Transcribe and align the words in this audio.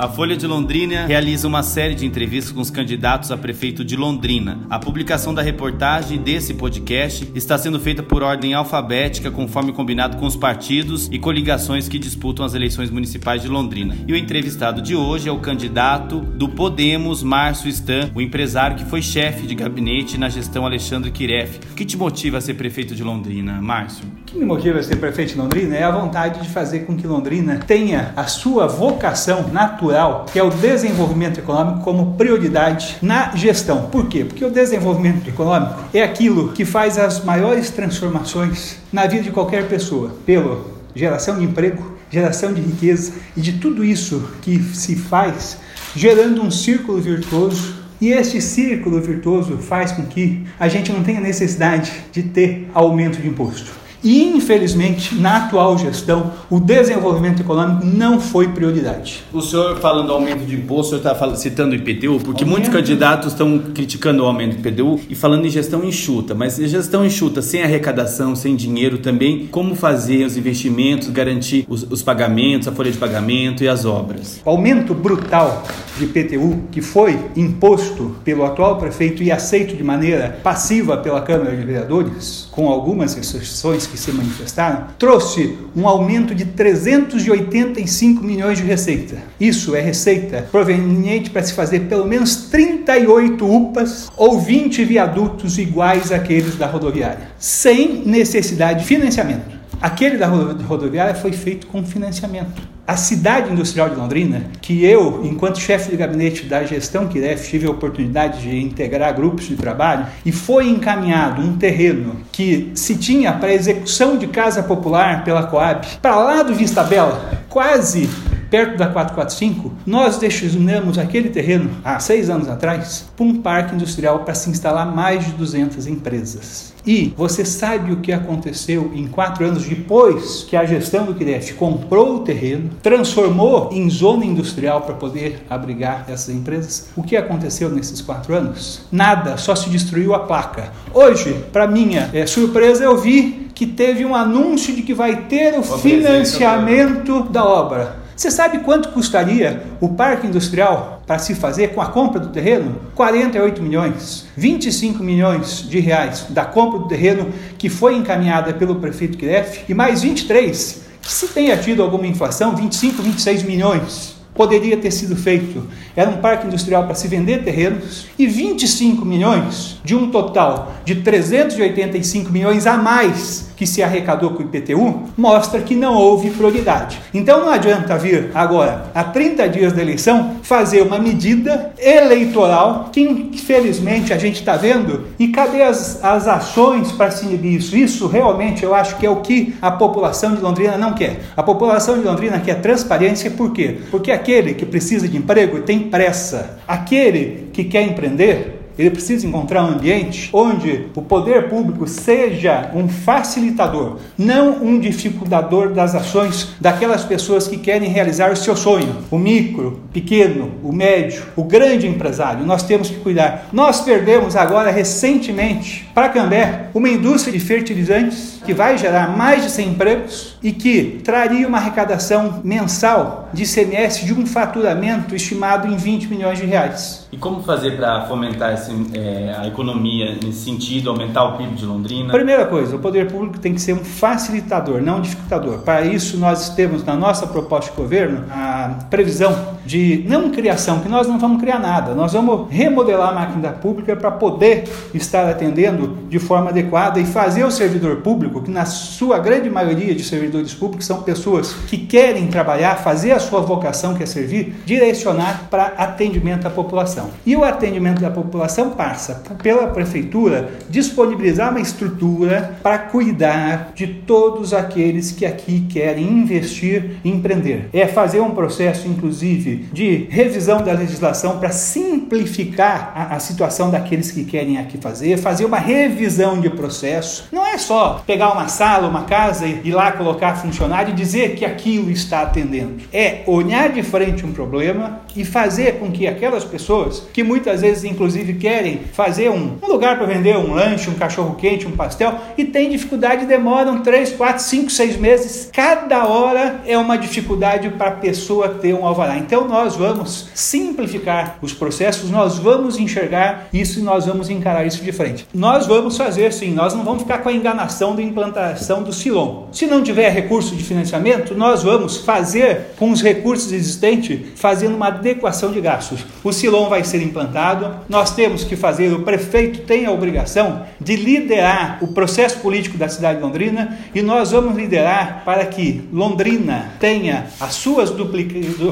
A 0.00 0.08
Folha 0.08 0.34
de 0.34 0.46
Londrina 0.46 1.04
realiza 1.04 1.46
uma 1.46 1.62
série 1.62 1.94
de 1.94 2.06
entrevistas 2.06 2.50
com 2.50 2.62
os 2.62 2.70
candidatos 2.70 3.30
a 3.30 3.36
prefeito 3.36 3.84
de 3.84 3.96
Londrina. 3.96 4.60
A 4.70 4.78
publicação 4.78 5.34
da 5.34 5.42
reportagem 5.42 6.16
desse 6.16 6.54
podcast 6.54 7.30
está 7.34 7.58
sendo 7.58 7.78
feita 7.78 8.02
por 8.02 8.22
ordem 8.22 8.54
alfabética, 8.54 9.30
conforme 9.30 9.74
combinado 9.74 10.16
com 10.16 10.24
os 10.24 10.34
partidos 10.34 11.06
e 11.12 11.18
coligações 11.18 11.86
que 11.86 11.98
disputam 11.98 12.46
as 12.46 12.54
eleições 12.54 12.88
municipais 12.88 13.42
de 13.42 13.48
Londrina. 13.48 13.94
E 14.08 14.14
o 14.14 14.16
entrevistado 14.16 14.80
de 14.80 14.96
hoje 14.96 15.28
é 15.28 15.32
o 15.32 15.38
candidato 15.38 16.20
do 16.20 16.48
Podemos, 16.48 17.22
Márcio 17.22 17.68
Stan, 17.68 18.10
o 18.14 18.22
empresário 18.22 18.78
que 18.78 18.86
foi 18.86 19.02
chefe 19.02 19.46
de 19.46 19.54
gabinete 19.54 20.16
na 20.16 20.30
gestão 20.30 20.64
Alexandre 20.64 21.10
Kiref. 21.10 21.58
O 21.72 21.74
que 21.74 21.84
te 21.84 21.98
motiva 21.98 22.38
a 22.38 22.40
ser 22.40 22.54
prefeito 22.54 22.94
de 22.94 23.04
Londrina, 23.04 23.60
Márcio? 23.60 24.06
O 24.22 24.24
que 24.24 24.38
me 24.38 24.46
motiva 24.46 24.78
a 24.78 24.82
ser 24.82 24.96
prefeito 24.96 25.34
de 25.34 25.38
Londrina 25.38 25.76
é 25.76 25.82
a 25.82 25.90
vontade 25.90 26.40
de 26.40 26.48
fazer 26.48 26.86
com 26.86 26.96
que 26.96 27.06
Londrina 27.06 27.58
tenha 27.58 28.14
a 28.16 28.24
sua 28.24 28.66
vocação 28.66 29.48
natural, 29.52 29.89
que 30.32 30.38
é 30.38 30.42
o 30.42 30.50
desenvolvimento 30.50 31.38
econômico, 31.38 31.80
como 31.80 32.14
prioridade 32.14 32.96
na 33.00 33.34
gestão. 33.36 33.82
Por 33.90 34.06
quê? 34.08 34.24
Porque 34.24 34.44
o 34.44 34.50
desenvolvimento 34.50 35.28
econômico 35.28 35.74
é 35.92 36.02
aquilo 36.02 36.52
que 36.52 36.64
faz 36.64 36.98
as 36.98 37.24
maiores 37.24 37.70
transformações 37.70 38.76
na 38.92 39.06
vida 39.06 39.24
de 39.24 39.30
qualquer 39.30 39.68
pessoa, 39.68 40.12
pela 40.24 40.60
geração 40.94 41.38
de 41.38 41.44
emprego, 41.44 41.98
geração 42.10 42.52
de 42.52 42.60
riqueza 42.60 43.12
e 43.36 43.40
de 43.40 43.54
tudo 43.54 43.84
isso 43.84 44.30
que 44.42 44.60
se 44.62 44.96
faz 44.96 45.58
gerando 45.94 46.42
um 46.42 46.50
círculo 46.50 47.00
virtuoso 47.00 47.80
e 48.00 48.08
este 48.08 48.40
círculo 48.40 49.00
virtuoso 49.00 49.58
faz 49.58 49.92
com 49.92 50.06
que 50.06 50.44
a 50.58 50.68
gente 50.68 50.90
não 50.90 51.02
tenha 51.02 51.20
necessidade 51.20 51.92
de 52.10 52.22
ter 52.22 52.68
aumento 52.72 53.20
de 53.20 53.28
imposto. 53.28 53.79
E, 54.02 54.24
infelizmente, 54.24 55.14
na 55.14 55.44
atual 55.44 55.76
gestão, 55.76 56.32
o 56.48 56.58
desenvolvimento 56.58 57.40
econômico 57.40 57.84
não 57.84 58.20
foi 58.20 58.48
prioridade. 58.48 59.22
O 59.32 59.42
senhor 59.42 59.78
falando 59.78 60.12
aumento 60.12 60.44
de 60.46 60.54
imposto, 60.54 60.96
o 60.96 61.00
senhor 61.00 61.12
está 61.14 61.36
citando 61.36 61.72
o 61.72 61.74
IPTU, 61.74 62.18
porque 62.20 62.44
aumento. 62.44 62.46
muitos 62.46 62.70
candidatos 62.70 63.32
estão 63.32 63.58
criticando 63.58 64.22
o 64.22 64.26
aumento 64.26 64.56
do 64.56 64.66
IPTU 64.66 65.00
e 65.10 65.14
falando 65.14 65.46
em 65.46 65.50
gestão 65.50 65.84
enxuta. 65.84 66.34
Mas 66.34 66.56
gestão 66.56 67.04
enxuta, 67.04 67.42
sem 67.42 67.62
arrecadação, 67.62 68.34
sem 68.34 68.56
dinheiro 68.56 68.98
também, 68.98 69.46
como 69.50 69.74
fazer 69.74 70.24
os 70.24 70.36
investimentos, 70.36 71.08
garantir 71.08 71.66
os, 71.68 71.82
os 71.90 72.02
pagamentos, 72.02 72.68
a 72.68 72.72
folha 72.72 72.90
de 72.90 72.98
pagamento 72.98 73.62
e 73.62 73.68
as 73.68 73.84
obras? 73.84 74.40
O 74.44 74.50
aumento 74.50 74.94
brutal 74.94 75.62
de 75.98 76.04
IPTU, 76.04 76.64
que 76.70 76.80
foi 76.80 77.18
imposto 77.36 78.16
pelo 78.24 78.44
atual 78.44 78.78
prefeito 78.78 79.22
e 79.22 79.30
aceito 79.30 79.76
de 79.76 79.84
maneira 79.84 80.38
passiva 80.42 80.96
pela 80.96 81.20
Câmara 81.20 81.54
de 81.54 81.62
Vereadores, 81.62 82.48
com 82.50 82.68
algumas 82.68 83.14
restrições 83.14 83.89
que 83.90 83.98
se 83.98 84.12
manifestaram, 84.12 84.86
trouxe 84.98 85.58
um 85.74 85.86
aumento 85.86 86.34
de 86.34 86.44
385 86.44 88.22
milhões 88.22 88.58
de 88.58 88.64
receita. 88.64 89.18
Isso 89.38 89.74
é 89.74 89.80
receita 89.80 90.46
proveniente 90.50 91.30
para 91.30 91.42
se 91.42 91.52
fazer 91.52 91.80
pelo 91.80 92.06
menos 92.06 92.48
38 92.48 93.44
UPAs 93.44 94.10
ou 94.16 94.40
20 94.40 94.84
viadutos 94.84 95.58
iguais 95.58 96.12
àqueles 96.12 96.56
da 96.56 96.66
rodoviária, 96.66 97.30
sem 97.38 98.02
necessidade 98.06 98.80
de 98.80 98.86
financiamento. 98.86 99.58
Aquele 99.80 100.18
da 100.18 100.26
rodoviária 100.26 101.14
foi 101.14 101.32
feito 101.32 101.66
com 101.66 101.84
financiamento. 101.84 102.69
A 102.90 102.96
cidade 102.96 103.52
industrial 103.52 103.88
de 103.88 103.94
Londrina, 103.94 104.46
que 104.60 104.84
eu, 104.84 105.24
enquanto 105.24 105.60
chefe 105.60 105.92
de 105.92 105.96
gabinete 105.96 106.46
da 106.46 106.64
gestão 106.64 107.06
Kiref, 107.06 107.48
tive 107.48 107.68
a 107.68 107.70
oportunidade 107.70 108.40
de 108.40 108.60
integrar 108.60 109.14
grupos 109.14 109.46
de 109.46 109.54
trabalho, 109.54 110.06
e 110.26 110.32
foi 110.32 110.68
encaminhado 110.68 111.40
um 111.40 111.56
terreno 111.56 112.16
que 112.32 112.72
se 112.74 112.96
tinha 112.96 113.32
para 113.32 113.54
execução 113.54 114.18
de 114.18 114.26
casa 114.26 114.64
popular 114.64 115.22
pela 115.22 115.44
Coab, 115.44 115.86
para 116.02 116.16
lá 116.16 116.42
do 116.42 116.52
Vista 116.52 116.82
Bela, 116.82 117.44
quase 117.48 118.10
perto 118.50 118.76
da 118.76 118.88
445, 118.88 119.72
nós 119.86 120.18
destinamos 120.18 120.98
aquele 120.98 121.28
terreno, 121.28 121.70
há 121.84 122.00
seis 122.00 122.28
anos 122.28 122.48
atrás, 122.48 123.08
para 123.16 123.24
um 123.24 123.36
parque 123.36 123.76
industrial 123.76 124.24
para 124.24 124.34
se 124.34 124.50
instalar 124.50 124.92
mais 124.92 125.24
de 125.24 125.30
200 125.34 125.86
empresas. 125.86 126.69
E 126.86 127.12
você 127.16 127.44
sabe 127.44 127.92
o 127.92 127.96
que 127.96 128.12
aconteceu 128.12 128.90
em 128.94 129.06
quatro 129.06 129.44
anos 129.44 129.64
depois 129.64 130.44
que 130.48 130.56
a 130.56 130.64
gestão 130.64 131.04
do 131.04 131.14
Kiref 131.14 131.54
comprou 131.54 132.16
o 132.16 132.20
terreno, 132.20 132.70
transformou 132.82 133.70
em 133.72 133.88
zona 133.90 134.24
industrial 134.24 134.82
para 134.82 134.94
poder 134.94 135.44
abrigar 135.48 136.06
essas 136.08 136.34
empresas? 136.34 136.88
O 136.96 137.02
que 137.02 137.16
aconteceu 137.16 137.68
nesses 137.68 138.00
quatro 138.00 138.34
anos? 138.34 138.82
Nada, 138.90 139.36
só 139.36 139.54
se 139.54 139.68
destruiu 139.68 140.14
a 140.14 140.20
placa. 140.20 140.72
Hoje, 140.92 141.44
para 141.52 141.66
minha 141.66 142.10
é, 142.12 142.26
surpresa, 142.26 142.84
eu 142.84 142.96
vi 142.96 143.48
que 143.54 143.66
teve 143.66 144.04
um 144.04 144.14
anúncio 144.14 144.74
de 144.74 144.82
que 144.82 144.94
vai 144.94 145.24
ter 145.24 145.58
o 145.58 145.62
financiamento 145.62 147.24
da 147.24 147.44
obra. 147.44 148.00
Você 148.16 148.30
sabe 148.30 148.58
quanto 148.58 148.90
custaria 148.90 149.62
o 149.80 149.90
parque 149.90 150.26
industrial 150.26 150.99
para 151.10 151.18
se 151.18 151.34
fazer 151.34 151.74
com 151.74 151.80
a 151.80 151.86
compra 151.86 152.20
do 152.20 152.28
terreno? 152.28 152.76
48 152.94 153.60
milhões, 153.60 154.28
25 154.36 155.02
milhões 155.02 155.68
de 155.68 155.80
reais 155.80 156.26
da 156.30 156.44
compra 156.44 156.78
do 156.78 156.86
terreno 156.86 157.30
que 157.58 157.68
foi 157.68 157.96
encaminhada 157.96 158.52
pelo 158.52 158.76
prefeito 158.76 159.18
Kiref 159.18 159.64
e 159.68 159.74
mais 159.74 160.02
23 160.02 160.82
que 161.02 161.12
se 161.12 161.26
tenha 161.26 161.56
tido 161.56 161.82
alguma 161.82 162.06
inflação, 162.06 162.54
25, 162.54 163.02
26 163.02 163.42
milhões 163.42 164.20
poderia 164.32 164.76
ter 164.76 164.92
sido 164.92 165.16
feito. 165.16 165.66
Era 165.96 166.08
um 166.08 166.18
parque 166.18 166.46
industrial 166.46 166.84
para 166.84 166.94
se 166.94 167.08
vender 167.08 167.42
terrenos 167.42 168.06
e 168.16 168.28
25 168.28 169.04
milhões 169.04 169.80
de 169.84 169.96
um 169.96 170.12
total 170.12 170.74
de 170.84 170.94
385 170.94 172.30
milhões 172.30 172.68
a 172.68 172.76
mais 172.76 173.49
que 173.60 173.66
se 173.66 173.82
arrecadou 173.82 174.30
com 174.30 174.42
o 174.42 174.46
IPTU, 174.46 175.02
mostra 175.18 175.60
que 175.60 175.76
não 175.76 175.94
houve 175.94 176.30
prioridade. 176.30 176.98
Então 177.12 177.40
não 177.40 177.50
adianta 177.50 177.98
vir 177.98 178.30
agora, 178.34 178.86
a 178.94 179.04
30 179.04 179.46
dias 179.50 179.74
da 179.74 179.82
eleição, 179.82 180.36
fazer 180.42 180.80
uma 180.80 180.98
medida 180.98 181.70
eleitoral 181.78 182.88
que 182.90 183.02
infelizmente 183.02 184.14
a 184.14 184.16
gente 184.16 184.36
está 184.36 184.56
vendo. 184.56 185.08
E 185.18 185.28
cadê 185.28 185.62
as, 185.62 186.02
as 186.02 186.26
ações 186.26 186.90
para 186.92 187.10
se 187.10 187.26
inibir 187.26 187.56
isso? 187.56 187.76
Isso 187.76 188.06
realmente 188.06 188.64
eu 188.64 188.74
acho 188.74 188.96
que 188.96 189.04
é 189.04 189.10
o 189.10 189.16
que 189.16 189.54
a 189.60 189.70
população 189.70 190.34
de 190.34 190.40
Londrina 190.40 190.78
não 190.78 190.94
quer. 190.94 191.20
A 191.36 191.42
população 191.42 191.98
de 191.98 192.06
Londrina 192.06 192.40
quer 192.40 192.62
transparência, 192.62 193.30
por 193.30 193.52
quê? 193.52 193.76
Porque 193.90 194.10
aquele 194.10 194.54
que 194.54 194.64
precisa 194.64 195.06
de 195.06 195.18
emprego 195.18 195.60
tem 195.60 195.80
pressa. 195.80 196.58
Aquele 196.66 197.50
que 197.52 197.64
quer 197.64 197.82
empreender 197.82 198.59
ele 198.80 198.90
precisa 198.90 199.26
encontrar 199.26 199.64
um 199.64 199.68
ambiente 199.68 200.30
onde 200.32 200.86
o 200.96 201.02
poder 201.02 201.48
público 201.48 201.86
seja 201.86 202.70
um 202.74 202.88
facilitador, 202.88 203.98
não 204.16 204.62
um 204.62 204.78
dificultador 204.78 205.70
das 205.70 205.94
ações 205.94 206.54
daquelas 206.60 207.04
pessoas 207.04 207.46
que 207.46 207.58
querem 207.58 207.90
realizar 207.90 208.32
o 208.32 208.36
seu 208.36 208.56
sonho. 208.56 208.96
O 209.10 209.18
micro, 209.18 209.80
pequeno, 209.92 210.52
o 210.62 210.72
médio, 210.72 211.24
o 211.36 211.44
grande 211.44 211.86
empresário. 211.86 212.46
Nós 212.46 212.62
temos 212.62 212.88
que 212.88 212.96
cuidar. 212.96 213.48
Nós 213.52 213.80
perdemos 213.82 214.34
agora 214.34 214.70
recentemente 214.70 215.88
para 215.94 216.08
Cambé 216.08 216.68
uma 216.72 216.88
indústria 216.88 217.32
de 217.32 217.40
fertilizantes 217.40 218.40
que 218.44 218.54
vai 218.54 218.78
gerar 218.78 219.16
mais 219.16 219.42
de 219.42 219.50
100 219.50 219.68
empregos 219.68 220.38
e 220.42 220.52
que 220.52 221.00
traria 221.04 221.46
uma 221.46 221.58
arrecadação 221.58 222.40
mensal 222.42 223.28
de 223.32 223.42
ICMS 223.42 224.04
de 224.04 224.14
um 224.14 224.26
faturamento 224.26 225.14
estimado 225.14 225.68
em 225.68 225.76
20 225.76 226.08
milhões 226.08 226.38
de 226.38 226.46
reais. 226.46 227.06
E 227.12 227.16
como 227.16 227.42
fazer 227.42 227.76
para 227.76 228.06
fomentar 228.06 228.54
esse, 228.54 228.69
é, 228.94 229.34
a 229.38 229.46
economia 229.46 230.16
nesse 230.22 230.44
sentido, 230.44 230.90
aumentar 230.90 231.24
o 231.24 231.36
PIB 231.36 231.54
de 231.54 231.64
Londrina? 231.64 232.12
Primeira 232.12 232.46
coisa, 232.46 232.76
o 232.76 232.78
poder 232.78 233.10
público 233.10 233.38
tem 233.38 233.54
que 233.54 233.60
ser 233.60 233.72
um 233.72 233.84
facilitador, 233.84 234.80
não 234.80 234.98
um 234.98 235.00
dificultador. 235.00 235.58
Para 235.58 235.82
isso, 235.82 236.16
nós 236.18 236.50
temos 236.50 236.84
na 236.84 236.96
nossa 236.96 237.26
proposta 237.26 237.70
de 237.70 237.76
governo 237.76 238.24
a 238.30 238.78
previsão 238.88 239.58
de 239.64 240.04
não 240.08 240.30
criação, 240.30 240.80
que 240.80 240.88
nós 240.88 241.06
não 241.06 241.18
vamos 241.18 241.40
criar 241.40 241.58
nada, 241.58 241.94
nós 241.94 242.12
vamos 242.12 242.50
remodelar 242.50 243.10
a 243.10 243.12
máquina 243.12 243.50
pública 243.50 243.94
para 243.94 244.10
poder 244.10 244.64
estar 244.94 245.28
atendendo 245.28 245.98
de 246.08 246.18
forma 246.18 246.50
adequada 246.50 246.98
e 246.98 247.04
fazer 247.04 247.44
o 247.44 247.50
servidor 247.50 247.96
público, 247.96 248.42
que 248.42 248.50
na 248.50 248.64
sua 248.64 249.18
grande 249.18 249.48
maioria 249.48 249.94
de 249.94 250.02
servidores 250.02 250.54
públicos 250.54 250.86
são 250.86 251.02
pessoas 251.02 251.52
que 251.68 251.76
querem 251.76 252.26
trabalhar, 252.26 252.76
fazer 252.76 253.12
a 253.12 253.18
sua 253.18 253.40
vocação, 253.40 253.94
que 253.94 254.02
é 254.02 254.06
servir, 254.06 254.54
direcionar 254.64 255.48
para 255.50 255.66
atendimento 255.76 256.46
à 256.46 256.50
população. 256.50 257.10
E 257.24 257.36
o 257.36 257.44
atendimento 257.44 258.00
da 258.00 258.10
população 258.10 258.59
passa 258.68 259.22
pela 259.42 259.68
prefeitura 259.68 260.50
disponibilizar 260.68 261.50
uma 261.50 261.60
estrutura 261.60 262.58
para 262.62 262.78
cuidar 262.78 263.72
de 263.74 263.86
todos 263.86 264.52
aqueles 264.52 265.12
que 265.12 265.24
aqui 265.24 265.66
querem 265.70 266.06
investir 266.06 266.96
e 267.02 267.08
empreender. 267.08 267.70
É 267.72 267.86
fazer 267.86 268.20
um 268.20 268.32
processo, 268.32 268.86
inclusive, 268.86 269.68
de 269.72 270.06
revisão 270.10 270.62
da 270.62 270.72
legislação 270.72 271.38
para 271.38 271.50
simplificar 271.50 272.92
a, 272.94 273.16
a, 273.16 273.20
situação 273.20 273.70
daqueles 273.70 274.10
que 274.10 274.24
querem 274.24 274.58
aqui 274.58 274.76
fazer, 274.76 275.16
fazer 275.16 275.44
uma 275.44 275.58
revisão 275.58 276.40
de 276.40 276.50
processo. 276.50 277.28
Não 277.32 277.46
é 277.46 277.56
só 277.56 278.02
pegar 278.06 278.32
uma 278.32 278.48
sala, 278.48 278.88
uma 278.88 279.04
casa 279.04 279.46
e 279.46 279.60
ir 279.64 279.72
lá 279.72 279.92
colocar 279.92 280.34
funcionário 280.36 280.92
e 280.92 280.96
dizer 280.96 281.36
que 281.36 281.44
aquilo 281.44 281.90
está 281.90 282.22
atendendo. 282.22 282.82
É 282.92 283.22
olhar 283.26 283.70
de 283.70 283.82
frente 283.82 284.26
um 284.26 284.32
problema 284.32 285.00
e 285.16 285.24
fazer 285.24 285.78
com 285.78 285.90
que 285.90 286.06
aquelas 286.06 286.44
pessoas, 286.44 287.08
que 287.12 287.22
muitas 287.22 287.60
vezes 287.60 287.84
inclusive 287.84 288.34
querem 288.34 288.49
fazer 288.92 289.30
um, 289.30 289.58
um 289.62 289.66
lugar 289.66 289.96
para 289.96 290.06
vender 290.06 290.36
um 290.36 290.54
lanche, 290.54 290.90
um 290.90 290.94
cachorro 290.94 291.34
quente, 291.34 291.66
um 291.66 291.72
pastel 291.72 292.14
e 292.36 292.44
tem 292.44 292.70
dificuldade, 292.70 293.26
demoram 293.26 293.80
3, 293.82 294.12
4, 294.12 294.42
5, 294.42 294.70
6 294.70 294.96
meses. 294.96 295.50
Cada 295.52 296.06
hora 296.06 296.60
é 296.66 296.76
uma 296.76 296.96
dificuldade 296.96 297.68
para 297.70 297.88
a 297.88 297.92
pessoa 297.92 298.48
ter 298.48 298.74
um 298.74 298.86
alvará. 298.86 299.16
Então 299.18 299.46
nós 299.46 299.76
vamos 299.76 300.28
simplificar 300.34 301.38
os 301.42 301.52
processos, 301.52 302.10
nós 302.10 302.38
vamos 302.38 302.78
enxergar 302.78 303.48
isso 303.52 303.80
e 303.80 303.82
nós 303.82 304.06
vamos 304.06 304.28
encarar 304.28 304.66
isso 304.66 304.82
de 304.82 304.92
frente. 304.92 305.26
Nós 305.32 305.66
vamos 305.66 305.96
fazer 305.96 306.32
sim, 306.32 306.52
nós 306.52 306.74
não 306.74 306.84
vamos 306.84 307.02
ficar 307.02 307.18
com 307.18 307.28
a 307.28 307.32
enganação 307.32 307.94
da 307.94 308.02
implantação 308.02 308.82
do 308.82 308.92
Silom. 308.92 309.46
Se 309.52 309.66
não 309.66 309.82
tiver 309.82 310.08
recurso 310.10 310.54
de 310.56 310.64
financiamento, 310.64 311.34
nós 311.34 311.62
vamos 311.62 311.98
fazer 311.98 312.72
com 312.78 312.90
os 312.90 313.02
recursos 313.02 313.52
existentes, 313.52 314.20
fazendo 314.36 314.76
uma 314.76 314.88
adequação 314.88 315.52
de 315.52 315.60
gastos. 315.60 316.04
O 316.22 316.32
Silom 316.32 316.68
vai 316.68 316.84
ser 316.84 317.02
implantado, 317.02 317.76
nós 317.88 318.10
temos 318.10 318.29
que 318.38 318.56
fazer, 318.56 318.92
o 318.92 319.02
prefeito 319.02 319.60
tem 319.62 319.86
a 319.86 319.90
obrigação 319.90 320.64
de 320.80 320.96
liderar 320.96 321.78
o 321.82 321.88
processo 321.88 322.38
político 322.40 322.78
da 322.78 322.88
cidade 322.88 323.18
de 323.18 323.24
Londrina 323.24 323.78
e 323.94 324.02
nós 324.02 324.30
vamos 324.30 324.56
liderar 324.56 325.22
para 325.24 325.44
que 325.46 325.88
Londrina 325.92 326.72
tenha 326.78 327.26
as 327.40 327.54
suas 327.54 327.90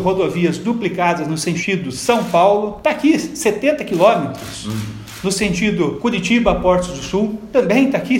rodovias 0.02 0.58
duplicadas 0.58 1.26
no 1.26 1.36
sentido 1.36 1.90
São 1.90 2.24
Paulo, 2.24 2.76
está 2.78 2.90
aqui 2.90 3.18
70 3.18 3.84
quilômetros. 3.84 4.66
Uhum 4.66 4.97
no 5.22 5.32
sentido 5.32 5.98
Curitiba, 6.00 6.54
Portos 6.54 6.88
do 6.90 7.02
Sul, 7.02 7.40
também 7.52 7.86
está 7.86 7.98
aqui 7.98 8.18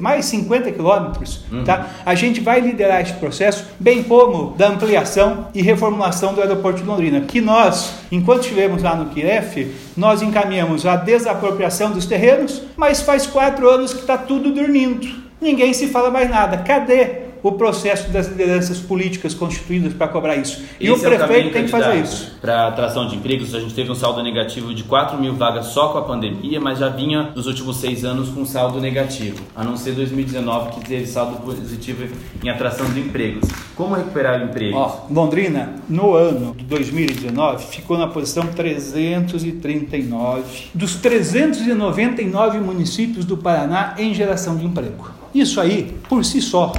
mais 0.00 0.24
50 0.26 0.72
quilômetros. 0.72 1.44
Uhum. 1.50 1.64
Tá? 1.64 1.90
A 2.04 2.14
gente 2.14 2.40
vai 2.40 2.60
liderar 2.60 3.00
esse 3.00 3.12
processo, 3.14 3.66
bem 3.78 4.02
como 4.02 4.54
da 4.56 4.68
ampliação 4.68 5.48
e 5.54 5.62
reformulação 5.62 6.34
do 6.34 6.40
aeroporto 6.40 6.80
de 6.80 6.86
Londrina, 6.86 7.20
que 7.22 7.40
nós, 7.40 7.94
enquanto 8.10 8.42
estivemos 8.42 8.82
lá 8.82 8.94
no 8.94 9.06
Kiref, 9.06 9.74
nós 9.96 10.22
encaminhamos 10.22 10.86
a 10.86 10.96
desapropriação 10.96 11.90
dos 11.90 12.06
terrenos, 12.06 12.62
mas 12.76 13.02
faz 13.02 13.26
quatro 13.26 13.68
anos 13.68 13.92
que 13.92 14.00
está 14.00 14.16
tudo 14.16 14.52
dormindo. 14.52 15.24
Ninguém 15.40 15.72
se 15.72 15.88
fala 15.88 16.10
mais 16.10 16.30
nada. 16.30 16.58
Cadê 16.58 17.23
o 17.44 17.52
processo 17.52 18.10
das 18.10 18.26
lideranças 18.26 18.80
políticas 18.80 19.34
constituídas 19.34 19.92
para 19.92 20.08
cobrar 20.08 20.34
isso. 20.36 20.62
E 20.80 20.88
Esse 20.88 21.04
o 21.04 21.12
é 21.12 21.16
prefeito 21.16 21.48
é 21.48 21.50
o 21.50 21.52
tem 21.52 21.64
que 21.64 21.70
fazer 21.70 21.96
isso. 21.96 22.32
Para 22.40 22.68
atração 22.68 23.06
de 23.06 23.16
empregos, 23.16 23.54
a 23.54 23.60
gente 23.60 23.74
teve 23.74 23.92
um 23.92 23.94
saldo 23.94 24.22
negativo 24.22 24.72
de 24.72 24.82
4 24.82 25.18
mil 25.18 25.34
vagas 25.34 25.66
só 25.66 25.88
com 25.88 25.98
a 25.98 26.02
pandemia, 26.02 26.58
mas 26.58 26.78
já 26.78 26.88
vinha 26.88 27.32
nos 27.36 27.46
últimos 27.46 27.76
seis 27.76 28.02
anos 28.02 28.30
com 28.30 28.46
saldo 28.46 28.80
negativo, 28.80 29.44
a 29.54 29.62
não 29.62 29.76
ser 29.76 29.92
2019 29.92 30.70
que 30.70 30.88
teve 30.88 31.06
saldo 31.06 31.36
positivo 31.42 32.08
em 32.42 32.48
atração 32.48 32.90
de 32.90 33.00
empregos. 33.00 33.46
Como 33.76 33.94
recuperar 33.94 34.42
empregos? 34.42 34.80
Ó, 34.80 35.06
Londrina, 35.10 35.74
no 35.86 36.14
ano 36.14 36.54
de 36.54 36.64
2019, 36.64 37.66
ficou 37.66 37.98
na 37.98 38.06
posição 38.06 38.46
339 38.46 40.68
dos 40.72 40.96
399 40.96 42.58
municípios 42.60 43.26
do 43.26 43.36
Paraná 43.36 43.96
em 43.98 44.14
geração 44.14 44.56
de 44.56 44.64
emprego. 44.64 45.10
Isso 45.34 45.60
aí, 45.60 45.94
por 46.08 46.24
si 46.24 46.40
só, 46.40 46.72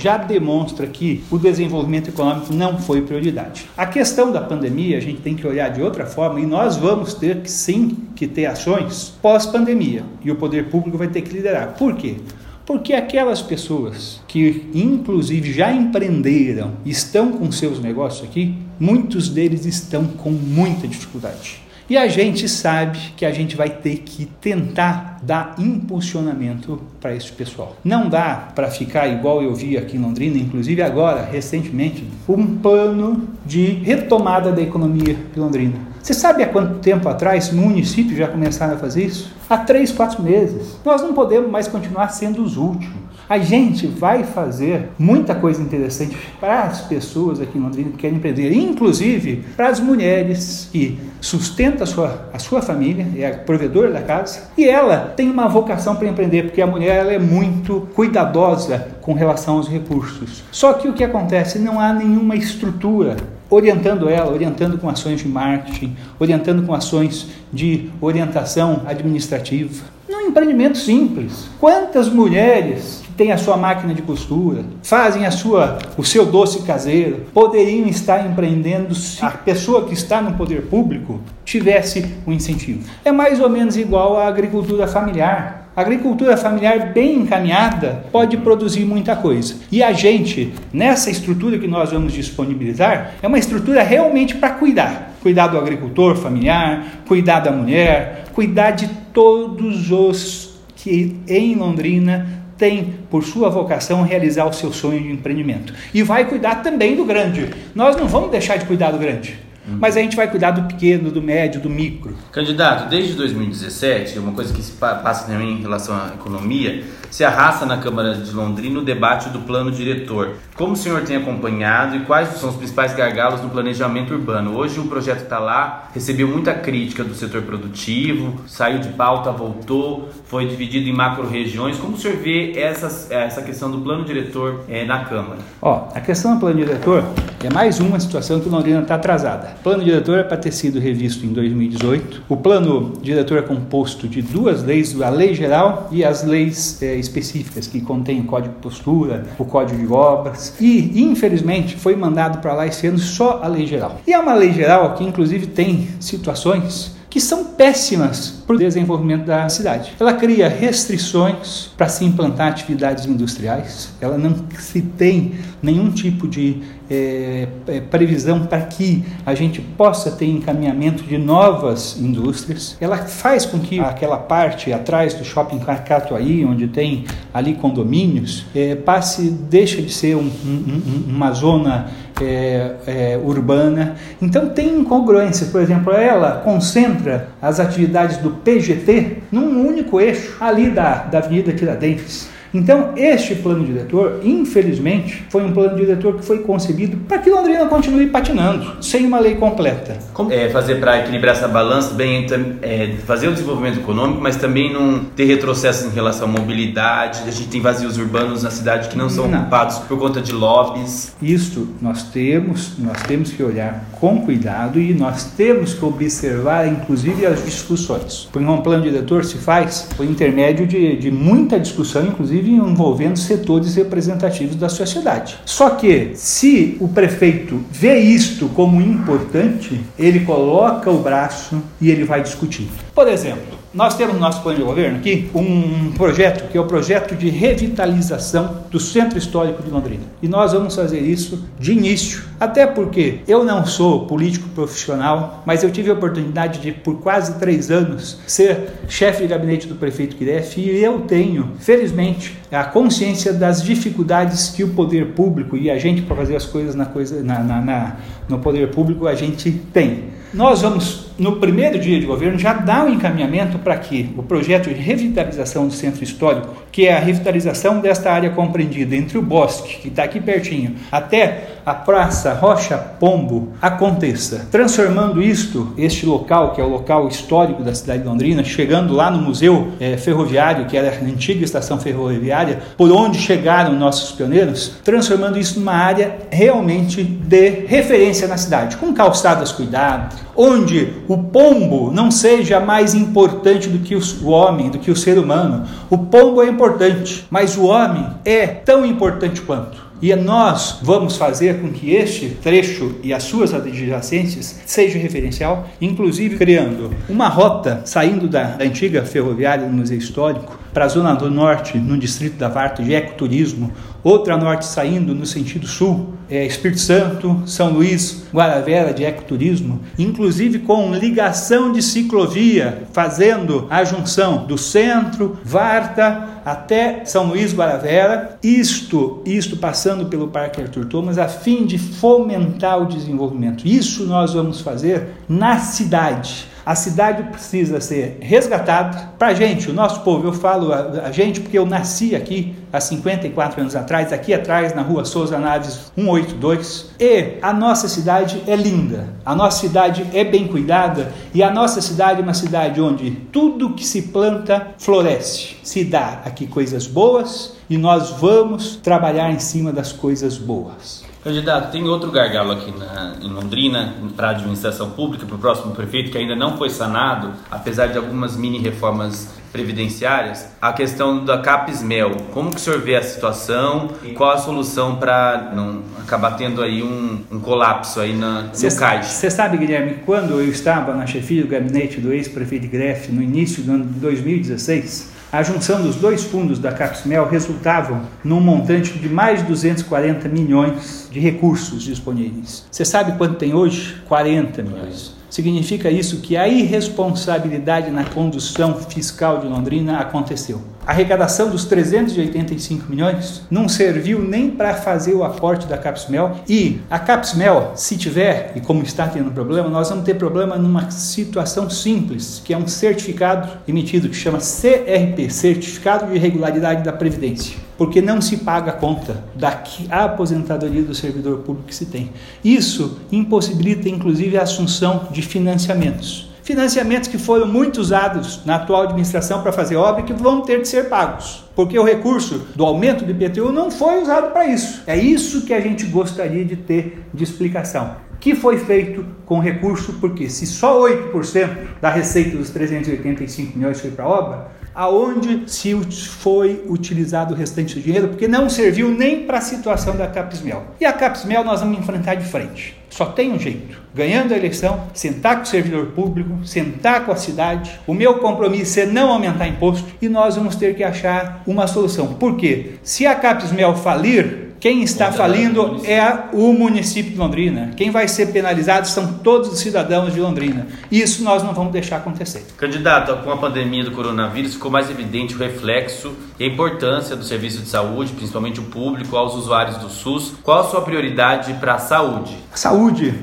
já 0.00 0.16
demonstra 0.16 0.86
que 0.86 1.22
o 1.30 1.38
desenvolvimento 1.38 2.08
econômico 2.08 2.52
não 2.52 2.78
foi 2.78 3.02
prioridade. 3.02 3.68
A 3.76 3.84
questão 3.84 4.32
da 4.32 4.40
pandemia 4.40 4.96
a 4.96 5.00
gente 5.00 5.20
tem 5.20 5.36
que 5.36 5.46
olhar 5.46 5.68
de 5.68 5.82
outra 5.82 6.06
forma 6.06 6.40
e 6.40 6.46
nós 6.46 6.76
vamos 6.76 7.12
ter 7.14 7.42
que 7.42 7.50
sim 7.50 7.96
que 8.16 8.26
ter 8.26 8.46
ações 8.46 9.12
pós-pandemia 9.20 10.04
e 10.24 10.30
o 10.30 10.36
poder 10.36 10.70
público 10.70 10.96
vai 10.96 11.08
ter 11.08 11.20
que 11.20 11.32
liderar. 11.32 11.74
Por 11.76 11.94
quê? 11.94 12.16
Porque 12.64 12.94
aquelas 12.94 13.42
pessoas 13.42 14.20
que 14.26 14.70
inclusive 14.72 15.52
já 15.52 15.72
empreenderam, 15.72 16.72
estão 16.86 17.32
com 17.32 17.50
seus 17.52 17.80
negócios 17.80 18.28
aqui, 18.28 18.54
muitos 18.78 19.28
deles 19.28 19.66
estão 19.66 20.04
com 20.04 20.30
muita 20.30 20.86
dificuldade. 20.86 21.60
E 21.90 21.96
a 21.96 22.06
gente 22.06 22.48
sabe 22.48 23.00
que 23.16 23.26
a 23.26 23.32
gente 23.32 23.56
vai 23.56 23.68
ter 23.68 23.96
que 23.96 24.24
tentar 24.24 25.18
dar 25.24 25.56
impulsionamento 25.58 26.80
para 27.00 27.16
esse 27.16 27.32
pessoal. 27.32 27.76
Não 27.82 28.08
dá 28.08 28.52
para 28.54 28.70
ficar 28.70 29.08
igual 29.08 29.42
eu 29.42 29.52
vi 29.56 29.76
aqui 29.76 29.96
em 29.96 30.00
Londrina, 30.00 30.38
inclusive 30.38 30.80
agora, 30.82 31.24
recentemente, 31.24 32.06
um 32.28 32.58
plano 32.58 33.28
de 33.44 33.64
retomada 33.64 34.52
da 34.52 34.62
economia 34.62 35.16
de 35.34 35.40
Londrina. 35.40 35.74
Você 36.00 36.14
sabe 36.14 36.44
há 36.44 36.48
quanto 36.48 36.78
tempo 36.78 37.08
atrás 37.08 37.52
municípios 37.52 38.16
já 38.16 38.28
começaram 38.28 38.74
a 38.74 38.78
fazer 38.78 39.06
isso? 39.06 39.34
Há 39.48 39.58
três, 39.58 39.90
quatro 39.90 40.22
meses. 40.22 40.78
Nós 40.84 41.02
não 41.02 41.12
podemos 41.12 41.50
mais 41.50 41.66
continuar 41.66 42.10
sendo 42.10 42.44
os 42.44 42.56
últimos. 42.56 43.09
A 43.30 43.38
gente 43.38 43.86
vai 43.86 44.24
fazer 44.24 44.88
muita 44.98 45.36
coisa 45.36 45.62
interessante 45.62 46.16
para 46.40 46.62
as 46.62 46.80
pessoas 46.80 47.40
aqui 47.40 47.56
em 47.56 47.60
Londrina 47.60 47.90
que 47.90 47.98
querem 47.98 48.16
empreender, 48.16 48.52
inclusive 48.52 49.44
para 49.56 49.68
as 49.68 49.78
mulheres 49.78 50.68
que 50.72 50.98
sustentam 51.20 51.84
a 51.84 51.86
sua, 51.86 52.28
a 52.32 52.40
sua 52.40 52.60
família, 52.60 53.06
é 53.16 53.28
a 53.28 53.34
provedora 53.38 53.92
da 53.92 54.02
casa, 54.02 54.50
e 54.58 54.68
ela 54.68 55.14
tem 55.16 55.30
uma 55.30 55.46
vocação 55.46 55.94
para 55.94 56.08
empreender, 56.08 56.46
porque 56.46 56.60
a 56.60 56.66
mulher 56.66 56.96
ela 56.96 57.12
é 57.12 57.20
muito 57.20 57.86
cuidadosa 57.94 58.88
com 59.00 59.14
relação 59.14 59.58
aos 59.58 59.68
recursos. 59.68 60.42
Só 60.50 60.72
que 60.72 60.88
o 60.88 60.92
que 60.92 61.04
acontece? 61.04 61.60
Não 61.60 61.78
há 61.78 61.92
nenhuma 61.92 62.34
estrutura 62.34 63.16
orientando 63.48 64.08
ela, 64.08 64.32
orientando 64.32 64.76
com 64.76 64.88
ações 64.88 65.20
de 65.20 65.28
marketing, 65.28 65.96
orientando 66.18 66.66
com 66.66 66.74
ações 66.74 67.28
de 67.52 67.90
orientação 68.00 68.82
administrativa. 68.86 69.84
Num 70.08 70.22
empreendimento 70.22 70.78
simples. 70.78 71.48
Quantas 71.60 72.08
mulheres 72.08 73.04
têm 73.20 73.32
a 73.32 73.36
sua 73.36 73.58
máquina 73.58 73.92
de 73.92 74.00
costura, 74.00 74.64
fazem 74.82 75.26
a 75.26 75.30
sua, 75.30 75.78
o 75.98 76.02
seu 76.02 76.24
doce 76.24 76.62
caseiro, 76.62 77.26
poderiam 77.34 77.86
estar 77.86 78.24
empreendendo 78.24 78.94
se 78.94 79.22
a 79.22 79.30
pessoa 79.30 79.84
que 79.84 79.92
está 79.92 80.22
no 80.22 80.38
poder 80.38 80.62
público 80.62 81.20
tivesse 81.44 82.14
um 82.26 82.32
incentivo. 82.32 82.88
É 83.04 83.12
mais 83.12 83.38
ou 83.38 83.50
menos 83.50 83.76
igual 83.76 84.16
à 84.16 84.26
agricultura 84.26 84.88
familiar. 84.88 85.68
A 85.76 85.82
agricultura 85.82 86.34
familiar 86.34 86.94
bem 86.94 87.16
encaminhada 87.16 88.06
pode 88.10 88.38
produzir 88.38 88.86
muita 88.86 89.14
coisa. 89.14 89.56
E 89.70 89.82
a 89.82 89.92
gente, 89.92 90.54
nessa 90.72 91.10
estrutura 91.10 91.58
que 91.58 91.68
nós 91.68 91.92
vamos 91.92 92.14
disponibilizar, 92.14 93.16
é 93.22 93.28
uma 93.28 93.38
estrutura 93.38 93.82
realmente 93.82 94.34
para 94.34 94.48
cuidar. 94.54 95.12
Cuidar 95.20 95.48
do 95.48 95.58
agricultor 95.58 96.16
familiar, 96.16 97.02
cuidar 97.06 97.40
da 97.40 97.52
mulher, 97.52 98.24
cuidar 98.32 98.70
de 98.70 98.88
todos 99.12 99.90
os 99.90 100.50
que 100.74 101.20
em 101.28 101.54
Londrina 101.54 102.39
tem 102.60 102.92
por 103.10 103.24
sua 103.24 103.48
vocação 103.48 104.02
realizar 104.02 104.44
o 104.44 104.52
seu 104.52 104.70
sonho 104.70 105.00
de 105.00 105.10
empreendimento. 105.10 105.72
E 105.94 106.02
vai 106.02 106.26
cuidar 106.26 106.56
também 106.56 106.94
do 106.94 107.06
grande. 107.06 107.48
Nós 107.74 107.96
não 107.96 108.06
vamos 108.06 108.30
deixar 108.30 108.58
de 108.58 108.66
cuidar 108.66 108.90
do 108.90 108.98
grande. 108.98 109.38
Uhum. 109.66 109.78
Mas 109.80 109.96
a 109.96 110.00
gente 110.00 110.14
vai 110.14 110.30
cuidar 110.30 110.50
do 110.50 110.62
pequeno, 110.64 111.10
do 111.10 111.22
médio, 111.22 111.58
do 111.58 111.70
micro. 111.70 112.14
Candidato, 112.30 112.90
desde 112.90 113.14
2017, 113.14 114.18
uma 114.18 114.32
coisa 114.32 114.52
que 114.52 114.62
se 114.62 114.72
passa 114.72 115.26
também 115.26 115.52
em 115.52 115.62
relação 115.62 115.94
à 115.94 116.12
economia, 116.14 116.84
se 117.10 117.24
arrasta 117.24 117.66
na 117.66 117.76
Câmara 117.76 118.14
de 118.14 118.30
Londrina 118.32 118.78
o 118.78 118.82
debate 118.82 119.28
do 119.30 119.40
plano 119.40 119.70
diretor. 119.70 120.36
Como 120.54 120.74
o 120.74 120.76
senhor 120.76 121.02
tem 121.02 121.16
acompanhado 121.16 121.96
e 121.96 122.00
quais 122.00 122.28
são 122.38 122.50
os 122.50 122.56
principais 122.56 122.94
gargalos 122.94 123.42
no 123.42 123.50
planejamento 123.50 124.14
urbano? 124.14 124.56
Hoje 124.56 124.78
o 124.78 124.84
projeto 124.84 125.22
está 125.22 125.38
lá, 125.38 125.88
recebeu 125.92 126.28
muita 126.28 126.54
crítica 126.54 127.02
do 127.02 127.14
setor 127.14 127.42
produtivo, 127.42 128.40
saiu 128.46 128.78
de 128.78 128.90
pauta, 128.90 129.32
voltou, 129.32 130.08
foi 130.26 130.46
dividido 130.46 130.88
em 130.88 130.92
macro-regiões. 130.92 131.78
Como 131.78 131.94
o 131.94 131.98
senhor 131.98 132.16
vê 132.18 132.52
essa, 132.56 133.12
essa 133.12 133.42
questão 133.42 133.70
do 133.70 133.78
plano 133.80 134.04
diretor 134.04 134.64
é, 134.68 134.84
na 134.84 135.04
Câmara? 135.04 135.38
Ó, 135.60 135.88
a 135.94 136.00
questão 136.00 136.34
do 136.34 136.40
plano 136.40 136.56
diretor 136.56 137.04
é 137.42 137.52
mais 137.52 137.80
uma 137.80 137.98
situação 137.98 138.38
que 138.38 138.48
Londrina 138.48 138.80
está 138.80 138.94
atrasada. 138.94 139.54
O 139.60 139.62
plano 139.62 139.82
diretor 139.82 140.18
é 140.18 140.22
para 140.22 140.36
ter 140.36 140.52
sido 140.52 140.78
revisto 140.78 141.24
em 141.24 141.32
2018. 141.32 142.22
O 142.28 142.36
plano 142.36 142.92
diretor 143.02 143.38
é 143.38 143.42
composto 143.42 144.06
de 144.06 144.20
duas 144.20 144.62
leis, 144.62 145.00
a 145.00 145.08
lei 145.08 145.34
geral 145.34 145.88
e 145.90 146.04
as 146.04 146.22
leis 146.22 146.80
é, 146.82 146.99
específicas 147.00 147.66
que 147.66 147.80
contêm 147.80 148.20
o 148.20 148.24
código 148.24 148.54
de 148.54 148.60
postura, 148.60 149.26
o 149.38 149.44
código 149.44 149.78
de 149.78 149.92
obras. 149.92 150.54
E, 150.60 151.02
infelizmente, 151.02 151.76
foi 151.76 151.96
mandado 151.96 152.38
para 152.38 152.52
lá 152.52 152.66
esse 152.66 152.86
ano 152.86 152.98
só 152.98 153.40
a 153.42 153.48
lei 153.48 153.66
geral. 153.66 154.00
E 154.06 154.12
é 154.12 154.18
uma 154.18 154.34
lei 154.34 154.52
geral 154.52 154.94
que, 154.94 155.04
inclusive, 155.04 155.46
tem 155.46 155.88
situações 155.98 157.00
que 157.10 157.20
são 157.20 157.44
péssimas 157.44 158.42
para 158.46 158.54
o 158.54 158.58
desenvolvimento 158.58 159.26
da 159.26 159.48
cidade. 159.48 159.92
Ela 159.98 160.14
cria 160.14 160.48
restrições 160.48 161.68
para 161.76 161.88
se 161.88 162.04
implantar 162.04 162.48
atividades 162.48 163.04
industriais, 163.04 163.90
ela 164.00 164.16
não 164.16 164.32
se 164.56 164.80
tem 164.80 165.34
nenhum 165.62 165.90
tipo 165.90 166.26
de 166.26 166.62
é, 166.90 167.46
previsão 167.90 168.46
para 168.46 168.60
que 168.62 169.04
a 169.24 169.34
gente 169.34 169.60
possa 169.60 170.10
ter 170.10 170.26
encaminhamento 170.26 171.02
de 171.04 171.18
novas 171.18 171.98
indústrias. 172.00 172.76
Ela 172.80 172.96
faz 172.98 173.46
com 173.46 173.58
que 173.58 173.80
aquela 173.80 174.16
parte 174.16 174.72
atrás 174.72 175.14
do 175.14 175.24
shopping 175.24 175.58
Catuaí, 175.58 176.44
onde 176.44 176.68
tem 176.68 177.04
ali 177.32 177.54
condomínios, 177.54 178.46
é, 178.54 178.74
passe, 178.74 179.30
deixa 179.30 179.80
de 179.80 179.92
ser 179.92 180.16
um, 180.16 180.30
um, 180.44 181.04
uma 181.08 181.32
zona 181.32 181.90
é, 182.20 182.72
é, 182.86 183.20
urbana. 183.22 183.96
Então 184.20 184.48
tem 184.50 184.78
incongruência, 184.78 185.46
por 185.46 185.60
exemplo, 185.60 185.92
ela 185.92 186.40
concentra 186.44 187.28
as 187.40 187.60
atividades 187.60 188.18
do 188.18 188.30
PGT 188.30 189.18
num 189.30 189.66
único 189.66 190.00
eixo 190.00 190.36
ali 190.40 190.70
da, 190.70 191.04
da 191.04 191.18
Avenida 191.18 191.52
Tiradentes. 191.52 192.28
Então, 192.52 192.92
este 192.96 193.36
plano 193.36 193.64
diretor, 193.64 194.20
infelizmente, 194.24 195.24
foi 195.28 195.44
um 195.44 195.52
plano 195.52 195.76
diretor 195.76 196.16
que 196.16 196.24
foi 196.24 196.40
concebido 196.40 196.96
para 197.08 197.18
que 197.18 197.30
Londrina 197.30 197.66
continue 197.66 198.06
patinando, 198.08 198.82
sem 198.82 199.06
uma 199.06 199.20
lei 199.20 199.36
completa. 199.36 199.98
Como 200.12 200.32
é, 200.32 200.48
fazer 200.50 200.76
para 200.76 200.98
equilibrar 200.98 201.36
essa 201.36 201.46
balança, 201.46 201.94
bem, 201.94 202.26
é, 202.62 202.94
fazer 203.06 203.28
o 203.28 203.32
desenvolvimento 203.32 203.78
econômico, 203.78 204.20
mas 204.20 204.36
também 204.36 204.72
não 204.72 205.04
ter 205.04 205.24
retrocesso 205.24 205.86
em 205.86 205.90
relação 205.90 206.28
à 206.28 206.30
mobilidade. 206.30 207.22
A 207.26 207.30
gente 207.30 207.48
tem 207.48 207.60
vazios 207.60 207.96
urbanos 207.98 208.42
na 208.42 208.50
cidade 208.50 208.88
que 208.88 208.98
não 208.98 209.08
são 209.08 209.28
não. 209.28 209.40
ocupados 209.40 209.78
por 209.78 209.98
conta 209.98 210.20
de 210.20 210.32
lobbies. 210.32 211.14
Isso 211.22 211.68
nós 211.80 212.04
temos, 212.04 212.78
nós 212.78 213.00
temos 213.02 213.30
que 213.30 213.42
olhar 213.42 213.84
com 214.00 214.22
cuidado 214.22 214.80
e 214.80 214.94
nós 214.94 215.24
temos 215.36 215.74
que 215.74 215.84
observar, 215.84 216.66
inclusive, 216.66 217.26
as 217.26 217.44
discussões. 217.44 218.28
Porque 218.32 218.48
um 218.48 218.62
plano 218.62 218.82
diretor 218.82 219.24
se 219.24 219.36
faz 219.36 219.86
por 219.96 220.06
intermédio 220.06 220.66
de, 220.66 220.96
de 220.96 221.10
muita 221.10 221.60
discussão, 221.60 222.06
inclusive 222.06 222.50
envolvendo 222.50 223.18
setores 223.18 223.74
representativos 223.74 224.56
da 224.56 224.68
sociedade. 224.68 225.38
Só 225.44 225.70
que, 225.70 226.12
se 226.14 226.76
o 226.80 226.88
prefeito 226.88 227.60
vê 227.70 227.98
isto 227.98 228.48
como 228.48 228.80
importante, 228.80 229.80
ele 229.98 230.20
coloca 230.20 230.90
o 230.90 230.98
braço 230.98 231.62
e 231.80 231.90
ele 231.90 232.04
vai 232.04 232.22
discutir. 232.22 232.68
Por 232.94 233.06
exemplo, 233.06 233.59
nós 233.72 233.94
temos 233.94 234.14
no 234.14 234.20
nosso 234.20 234.42
plano 234.42 234.58
de 234.58 234.64
governo 234.64 234.98
aqui 234.98 235.30
um 235.32 235.92
projeto 235.92 236.50
que 236.50 236.58
é 236.58 236.60
o 236.60 236.66
projeto 236.66 237.14
de 237.14 237.30
revitalização 237.30 238.64
do 238.68 238.80
Centro 238.80 239.16
Histórico 239.16 239.62
de 239.62 239.70
Londrina. 239.70 240.02
E 240.20 240.26
nós 240.26 240.52
vamos 240.52 240.74
fazer 240.74 240.98
isso 240.98 241.46
de 241.58 241.72
início, 241.72 242.24
até 242.40 242.66
porque 242.66 243.20
eu 243.28 243.44
não 243.44 243.64
sou 243.64 244.06
político 244.06 244.48
profissional, 244.48 245.42
mas 245.46 245.62
eu 245.62 245.70
tive 245.70 245.88
a 245.88 245.94
oportunidade 245.94 246.58
de, 246.58 246.72
por 246.72 246.96
quase 246.96 247.38
três 247.38 247.70
anos, 247.70 248.18
ser 248.26 248.70
chefe 248.88 249.22
de 249.22 249.28
gabinete 249.28 249.68
do 249.68 249.76
prefeito 249.76 250.16
Kiref 250.16 250.58
e 250.58 250.82
eu 250.82 251.02
tenho, 251.02 251.52
felizmente, 251.60 252.36
a 252.50 252.64
consciência 252.64 253.32
das 253.32 253.62
dificuldades 253.62 254.48
que 254.48 254.64
o 254.64 254.70
poder 254.70 255.12
público 255.12 255.56
e 255.56 255.70
a 255.70 255.78
gente 255.78 256.02
para 256.02 256.16
fazer 256.16 256.34
as 256.34 256.44
coisas 256.44 256.74
na 256.74 256.86
coisa, 256.86 257.22
na, 257.22 257.38
na, 257.38 257.60
na, 257.60 257.96
no 258.28 258.40
poder 258.40 258.70
público 258.70 259.06
a 259.06 259.14
gente 259.14 259.50
tem. 259.72 260.10
Nós 260.32 260.62
vamos, 260.62 261.06
no 261.20 261.36
primeiro 261.36 261.78
dia 261.78 262.00
de 262.00 262.06
governo, 262.06 262.38
já 262.38 262.54
dar 262.54 262.86
um 262.86 262.94
encaminhamento 262.94 263.58
para 263.58 263.76
que 263.76 264.08
o 264.16 264.22
projeto 264.22 264.70
de 264.70 264.80
revitalização 264.80 265.68
do 265.68 265.72
centro 265.72 266.02
histórico, 266.02 266.48
que 266.72 266.86
é 266.86 266.96
a 266.96 266.98
revitalização 266.98 267.80
desta 267.80 268.10
área 268.10 268.30
compreendida 268.30 268.96
entre 268.96 269.18
o 269.18 269.22
bosque, 269.22 269.78
que 269.82 269.88
está 269.88 270.04
aqui 270.04 270.18
pertinho, 270.18 270.76
até 270.90 271.48
a 271.64 271.74
Praça 271.74 272.32
Rocha 272.32 272.78
Pombo, 272.78 273.52
aconteça. 273.60 274.48
Transformando 274.50 275.22
isto, 275.22 275.74
este 275.76 276.06
local, 276.06 276.52
que 276.52 276.60
é 276.60 276.64
o 276.64 276.68
local 276.68 277.06
histórico 277.06 277.62
da 277.62 277.74
cidade 277.74 278.02
de 278.02 278.08
Londrina, 278.08 278.42
chegando 278.42 278.94
lá 278.94 279.10
no 279.10 279.18
Museu 279.18 279.68
é, 279.78 279.98
Ferroviário, 279.98 280.66
que 280.66 280.76
era 280.76 280.88
a 280.88 281.04
antiga 281.04 281.44
estação 281.44 281.78
ferroviária, 281.78 282.60
por 282.78 282.90
onde 282.90 283.18
chegaram 283.18 283.74
nossos 283.74 284.12
pioneiros, 284.12 284.76
transformando 284.82 285.38
isso 285.38 285.58
numa 285.60 285.74
área 285.74 286.16
realmente 286.30 287.04
de 287.04 287.50
referência 287.66 288.26
na 288.26 288.38
cidade, 288.38 288.78
com 288.78 288.94
calçadas 288.94 289.52
cuidadas, 289.52 290.14
onde 290.34 290.86
o 291.10 291.18
pombo 291.18 291.90
não 291.90 292.08
seja 292.08 292.60
mais 292.60 292.94
importante 292.94 293.68
do 293.68 293.80
que 293.80 293.96
o 293.96 294.28
homem, 294.28 294.70
do 294.70 294.78
que 294.78 294.92
o 294.92 294.96
ser 294.96 295.18
humano. 295.18 295.66
O 295.90 295.98
pombo 295.98 296.40
é 296.40 296.46
importante, 296.46 297.26
mas 297.28 297.56
o 297.56 297.64
homem 297.64 298.06
é 298.24 298.46
tão 298.46 298.86
importante 298.86 299.40
quanto. 299.40 299.90
E 300.00 300.14
nós 300.14 300.78
vamos 300.80 301.16
fazer 301.16 301.60
com 301.60 301.72
que 301.72 301.90
este 301.90 302.28
trecho 302.40 302.94
e 303.02 303.12
as 303.12 303.24
suas 303.24 303.52
adjacências 303.52 304.60
seja 304.64 305.00
referencial, 305.00 305.68
inclusive 305.80 306.36
criando 306.36 306.94
uma 307.08 307.26
rota 307.26 307.82
saindo 307.84 308.28
da, 308.28 308.44
da 308.44 308.64
antiga 308.64 309.04
ferroviária 309.04 309.66
do 309.66 309.72
Museu 309.72 309.98
Histórico 309.98 310.60
para 310.72 310.84
a 310.84 310.88
zona 310.88 311.14
do 311.14 311.28
norte, 311.28 311.76
no 311.76 311.98
distrito 311.98 312.36
da 312.36 312.48
Varta, 312.48 312.84
de 312.84 312.94
ecoturismo, 312.94 313.72
outra 314.02 314.36
norte 314.36 314.66
saindo 314.66 315.14
no 315.14 315.26
sentido 315.26 315.66
sul, 315.66 316.14
é, 316.28 316.46
Espírito 316.46 316.80
Santo, 316.80 317.42
São 317.44 317.70
Luís, 317.70 318.24
Guaravera 318.32 318.94
de 318.94 319.04
ecoturismo, 319.04 319.80
inclusive 319.98 320.60
com 320.60 320.94
ligação 320.94 321.72
de 321.72 321.82
ciclovia, 321.82 322.84
fazendo 322.92 323.66
a 323.68 323.82
junção 323.82 324.46
do 324.46 324.56
centro, 324.56 325.38
Varta, 325.44 326.40
até 326.44 327.04
São 327.04 327.26
Luís, 327.26 327.52
Guaravera, 327.52 328.38
isto, 328.42 329.22
isto 329.26 329.56
passando 329.56 330.06
pelo 330.06 330.28
Parque 330.28 330.62
Arthur 330.62 330.84
Thomas, 330.86 331.18
a 331.18 331.28
fim 331.28 331.66
de 331.66 331.78
fomentar 331.78 332.80
o 332.80 332.86
desenvolvimento. 332.86 333.66
Isso 333.66 334.04
nós 334.04 334.34
vamos 334.34 334.60
fazer 334.60 335.08
na 335.28 335.58
cidade 335.58 336.48
a 336.64 336.74
cidade 336.74 337.24
precisa 337.24 337.80
ser 337.80 338.18
resgatada. 338.20 339.10
Para 339.18 339.28
a 339.28 339.34
gente, 339.34 339.70
o 339.70 339.72
nosso 339.72 340.00
povo, 340.02 340.28
eu 340.28 340.32
falo 340.32 340.72
a, 340.72 341.06
a, 341.06 341.12
gente 341.12 341.40
porque 341.40 341.58
eu 341.58 341.66
nasci 341.66 342.14
aqui 342.14 342.54
há 342.72 342.80
54 342.80 343.60
anos 343.60 343.76
atrás, 343.76 344.12
aqui 344.12 344.32
atrás, 344.32 344.74
na 344.74 344.82
rua 344.82 345.04
Souza 345.04 345.38
Naves 345.38 345.92
182. 345.94 346.90
E 346.98 347.38
a 347.42 347.52
nossa 347.52 347.88
cidade 347.88 348.42
é 348.46 348.56
linda, 348.56 349.08
a 349.24 349.34
nossa 349.34 349.60
cidade 349.60 350.06
é 350.12 350.24
bem 350.24 350.46
cuidada 350.46 351.12
e 351.34 351.42
a 351.42 351.50
nossa 351.50 351.80
cidade 351.80 352.20
é 352.20 352.22
uma 352.22 352.34
cidade 352.34 352.80
onde 352.80 353.10
tudo 353.10 353.74
que 353.74 353.84
se 353.84 354.02
planta 354.02 354.74
floresce. 354.78 355.56
Se 355.62 355.84
dá 355.84 356.22
aqui 356.24 356.46
coisas 356.46 356.86
boas 356.86 357.56
e 357.68 357.78
nós 357.78 358.10
vamos 358.10 358.76
trabalhar 358.76 359.30
em 359.30 359.38
cima 359.38 359.72
das 359.72 359.92
coisas 359.92 360.36
boas. 360.36 361.08
Candidato, 361.22 361.70
tem 361.70 361.86
outro 361.86 362.10
gargalo 362.10 362.52
aqui 362.52 362.72
na, 362.78 363.16
em 363.20 363.28
Londrina 363.28 363.92
para 364.16 364.28
a 364.28 364.30
administração 364.30 364.90
pública, 364.92 365.26
para 365.26 365.36
o 365.36 365.38
próximo 365.38 365.74
prefeito, 365.74 366.10
que 366.10 366.16
ainda 366.16 366.34
não 366.34 366.56
foi 366.56 366.70
sanado, 366.70 367.32
apesar 367.50 367.88
de 367.88 367.98
algumas 367.98 368.36
mini 368.36 368.58
reformas 368.58 369.28
previdenciárias, 369.52 370.46
a 370.60 370.72
questão 370.72 371.24
da 371.24 371.38
CAPES-MEL. 371.38 372.16
Como 372.32 372.50
que 372.50 372.56
o 372.56 372.60
senhor 372.60 372.80
vê 372.80 372.96
a 372.96 373.02
situação 373.02 373.90
e 374.04 374.12
qual 374.12 374.30
a 374.30 374.38
solução 374.38 374.96
para 374.96 375.52
não 375.54 375.82
acabar 376.00 376.32
tendo 376.32 376.62
aí 376.62 376.82
um, 376.82 377.20
um 377.30 377.40
colapso 377.40 378.00
aí 378.00 378.14
na, 378.14 378.42
no 378.42 378.54
cê, 378.54 378.70
caixa? 378.70 379.08
Você 379.08 379.30
sabe, 379.30 379.56
Guilherme, 379.58 379.98
quando 380.06 380.40
eu 380.40 380.48
estava 380.48 380.94
na 380.94 381.06
chefia 381.06 381.42
do 381.42 381.48
gabinete 381.48 382.00
do 382.00 382.12
ex-prefeito 382.12 382.68
Greff, 382.68 383.10
no 383.12 383.22
início 383.22 383.62
do 383.62 383.72
ano 383.72 383.84
de 383.84 383.98
2016, 383.98 385.20
a 385.32 385.44
junção 385.44 385.80
dos 385.80 385.94
dois 385.94 386.24
fundos 386.24 386.58
da 386.58 386.72
Capsmel 386.72 387.28
resultavam 387.28 388.02
num 388.24 388.40
montante 388.40 388.98
de 388.98 389.08
mais 389.08 389.40
de 389.40 389.46
240 389.46 390.28
milhões 390.28 391.08
de 391.10 391.20
recursos 391.20 391.84
disponíveis. 391.84 392.66
Você 392.70 392.84
sabe 392.84 393.16
quanto 393.16 393.36
tem 393.36 393.54
hoje? 393.54 394.02
40 394.08 394.62
milhões. 394.62 395.19
Significa 395.30 395.88
isso 395.88 396.20
que 396.20 396.36
a 396.36 396.48
irresponsabilidade 396.48 397.90
na 397.90 398.04
condução 398.04 398.74
fiscal 398.74 399.38
de 399.38 399.46
Londrina 399.46 399.98
aconteceu. 399.98 400.60
A 400.90 400.92
arrecadação 400.92 401.48
dos 401.48 401.66
385 401.66 402.90
milhões 402.90 403.42
não 403.48 403.68
serviu 403.68 404.18
nem 404.18 404.50
para 404.50 404.74
fazer 404.74 405.14
o 405.14 405.22
aporte 405.22 405.68
da 405.68 405.78
Capsmel 405.78 406.38
e 406.48 406.80
a 406.90 406.98
Capsmel, 406.98 407.74
se 407.76 407.96
tiver, 407.96 408.50
e 408.56 408.60
como 408.60 408.82
está 408.82 409.06
tendo 409.06 409.30
problema, 409.30 409.68
nós 409.68 409.88
vamos 409.88 410.04
ter 410.04 410.14
problema 410.14 410.56
numa 410.56 410.90
situação 410.90 411.70
simples, 411.70 412.42
que 412.44 412.52
é 412.52 412.58
um 412.58 412.66
certificado 412.66 413.48
emitido 413.68 414.08
que 414.08 414.16
chama 414.16 414.38
CRP, 414.38 415.30
Certificado 415.30 416.12
de 416.12 416.18
Regularidade 416.18 416.82
da 416.82 416.92
Previdência, 416.92 417.56
porque 417.78 418.02
não 418.02 418.20
se 418.20 418.38
paga 418.38 418.72
a 418.72 418.74
conta 418.74 419.22
da 419.36 419.62
aposentadoria 419.90 420.82
do 420.82 420.92
servidor 420.92 421.38
público 421.42 421.68
que 421.68 421.74
se 421.76 421.86
tem. 421.86 422.10
Isso 422.42 422.98
impossibilita 423.12 423.88
inclusive 423.88 424.36
a 424.36 424.42
assunção 424.42 425.06
de 425.12 425.22
financiamentos 425.22 426.29
financiamentos 426.50 427.08
que 427.08 427.16
foram 427.16 427.46
muito 427.46 427.78
usados 427.80 428.44
na 428.44 428.56
atual 428.56 428.82
administração 428.82 429.40
para 429.40 429.52
fazer 429.52 429.76
obra 429.76 430.02
que 430.02 430.12
vão 430.12 430.40
ter 430.40 430.60
de 430.60 430.66
ser 430.66 430.88
pagos, 430.88 431.44
porque 431.54 431.78
o 431.78 431.84
recurso 431.84 432.38
do 432.56 432.64
aumento 432.64 433.04
do 433.04 433.12
IPTU 433.12 433.52
não 433.52 433.70
foi 433.70 434.02
usado 434.02 434.32
para 434.32 434.46
isso. 434.46 434.82
É 434.84 434.96
isso 434.96 435.42
que 435.42 435.54
a 435.54 435.60
gente 435.60 435.86
gostaria 435.86 436.44
de 436.44 436.56
ter 436.56 437.04
de 437.14 437.22
explicação. 437.22 437.94
Que 438.18 438.34
foi 438.34 438.58
feito 438.58 439.06
com 439.24 439.38
recurso, 439.38 439.92
porque 440.00 440.28
se 440.28 440.44
só 440.44 440.82
8% 440.82 441.48
da 441.80 441.88
receita 441.88 442.36
dos 442.36 442.50
385 442.50 443.56
milhões 443.56 443.80
foi 443.80 443.92
para 443.92 444.08
obra, 444.08 444.48
aonde 444.80 445.42
se 445.46 445.74
foi 445.74 446.64
utilizado 446.66 447.34
o 447.34 447.36
restante 447.36 447.74
do 447.74 447.82
dinheiro, 447.82 448.08
porque 448.08 448.26
não 448.26 448.48
serviu 448.48 448.90
nem 448.90 449.26
para 449.26 449.36
a 449.36 449.42
situação 449.42 449.94
da 449.94 450.06
Capsmel. 450.06 450.68
E 450.80 450.86
a 450.86 450.92
Capsmel 450.94 451.44
nós 451.44 451.60
vamos 451.60 451.78
enfrentar 451.78 452.14
de 452.14 452.24
frente. 452.24 452.74
Só 452.88 453.04
tem 453.04 453.30
um 453.30 453.38
jeito: 453.38 453.78
ganhando 453.94 454.32
a 454.32 454.38
eleição, 454.38 454.84
sentar 454.94 455.36
com 455.36 455.42
o 455.42 455.46
servidor 455.46 455.88
público, 455.88 456.46
sentar 456.46 457.04
com 457.04 457.12
a 457.12 457.16
cidade. 457.16 457.78
O 457.86 457.92
meu 457.92 458.20
compromisso 458.20 458.80
é 458.80 458.86
não 458.86 459.10
aumentar 459.10 459.46
imposto 459.48 459.86
e 460.00 460.08
nós 460.08 460.36
vamos 460.36 460.56
ter 460.56 460.74
que 460.74 460.82
achar 460.82 461.42
uma 461.46 461.66
solução. 461.66 462.14
Por 462.14 462.38
quê? 462.38 462.76
Se 462.82 463.06
a 463.06 463.14
Capsmel 463.14 463.76
falir, 463.76 464.49
Quem 464.60 464.82
está 464.82 465.10
falindo 465.10 465.80
é 465.86 466.28
o 466.34 466.52
município 466.52 467.12
de 467.12 467.16
Londrina. 467.16 467.70
Quem 467.74 467.90
vai 467.90 468.06
ser 468.06 468.26
penalizado 468.26 468.86
são 468.86 469.14
todos 469.14 469.50
os 469.50 469.58
cidadãos 469.58 470.12
de 470.12 470.20
Londrina. 470.20 470.66
Isso 470.92 471.24
nós 471.24 471.42
não 471.42 471.54
vamos 471.54 471.72
deixar 471.72 471.96
acontecer. 471.96 472.46
Candidato, 472.58 473.24
com 473.24 473.30
a 473.30 473.38
pandemia 473.38 473.82
do 473.82 473.92
coronavírus 473.92 474.52
ficou 474.52 474.70
mais 474.70 474.90
evidente 474.90 475.34
o 475.34 475.38
reflexo 475.38 476.14
e 476.38 476.44
a 476.44 476.46
importância 476.46 477.16
do 477.16 477.24
serviço 477.24 477.62
de 477.62 477.70
saúde, 477.70 478.12
principalmente 478.12 478.60
o 478.60 478.64
público, 478.64 479.16
aos 479.16 479.34
usuários 479.34 479.78
do 479.78 479.88
SUS. 479.88 480.34
Qual 480.42 480.60
a 480.60 480.64
sua 480.64 480.82
prioridade 480.82 481.54
para 481.54 481.76
a 481.76 481.78
saúde? 481.78 482.36
Saúde. 482.54 483.14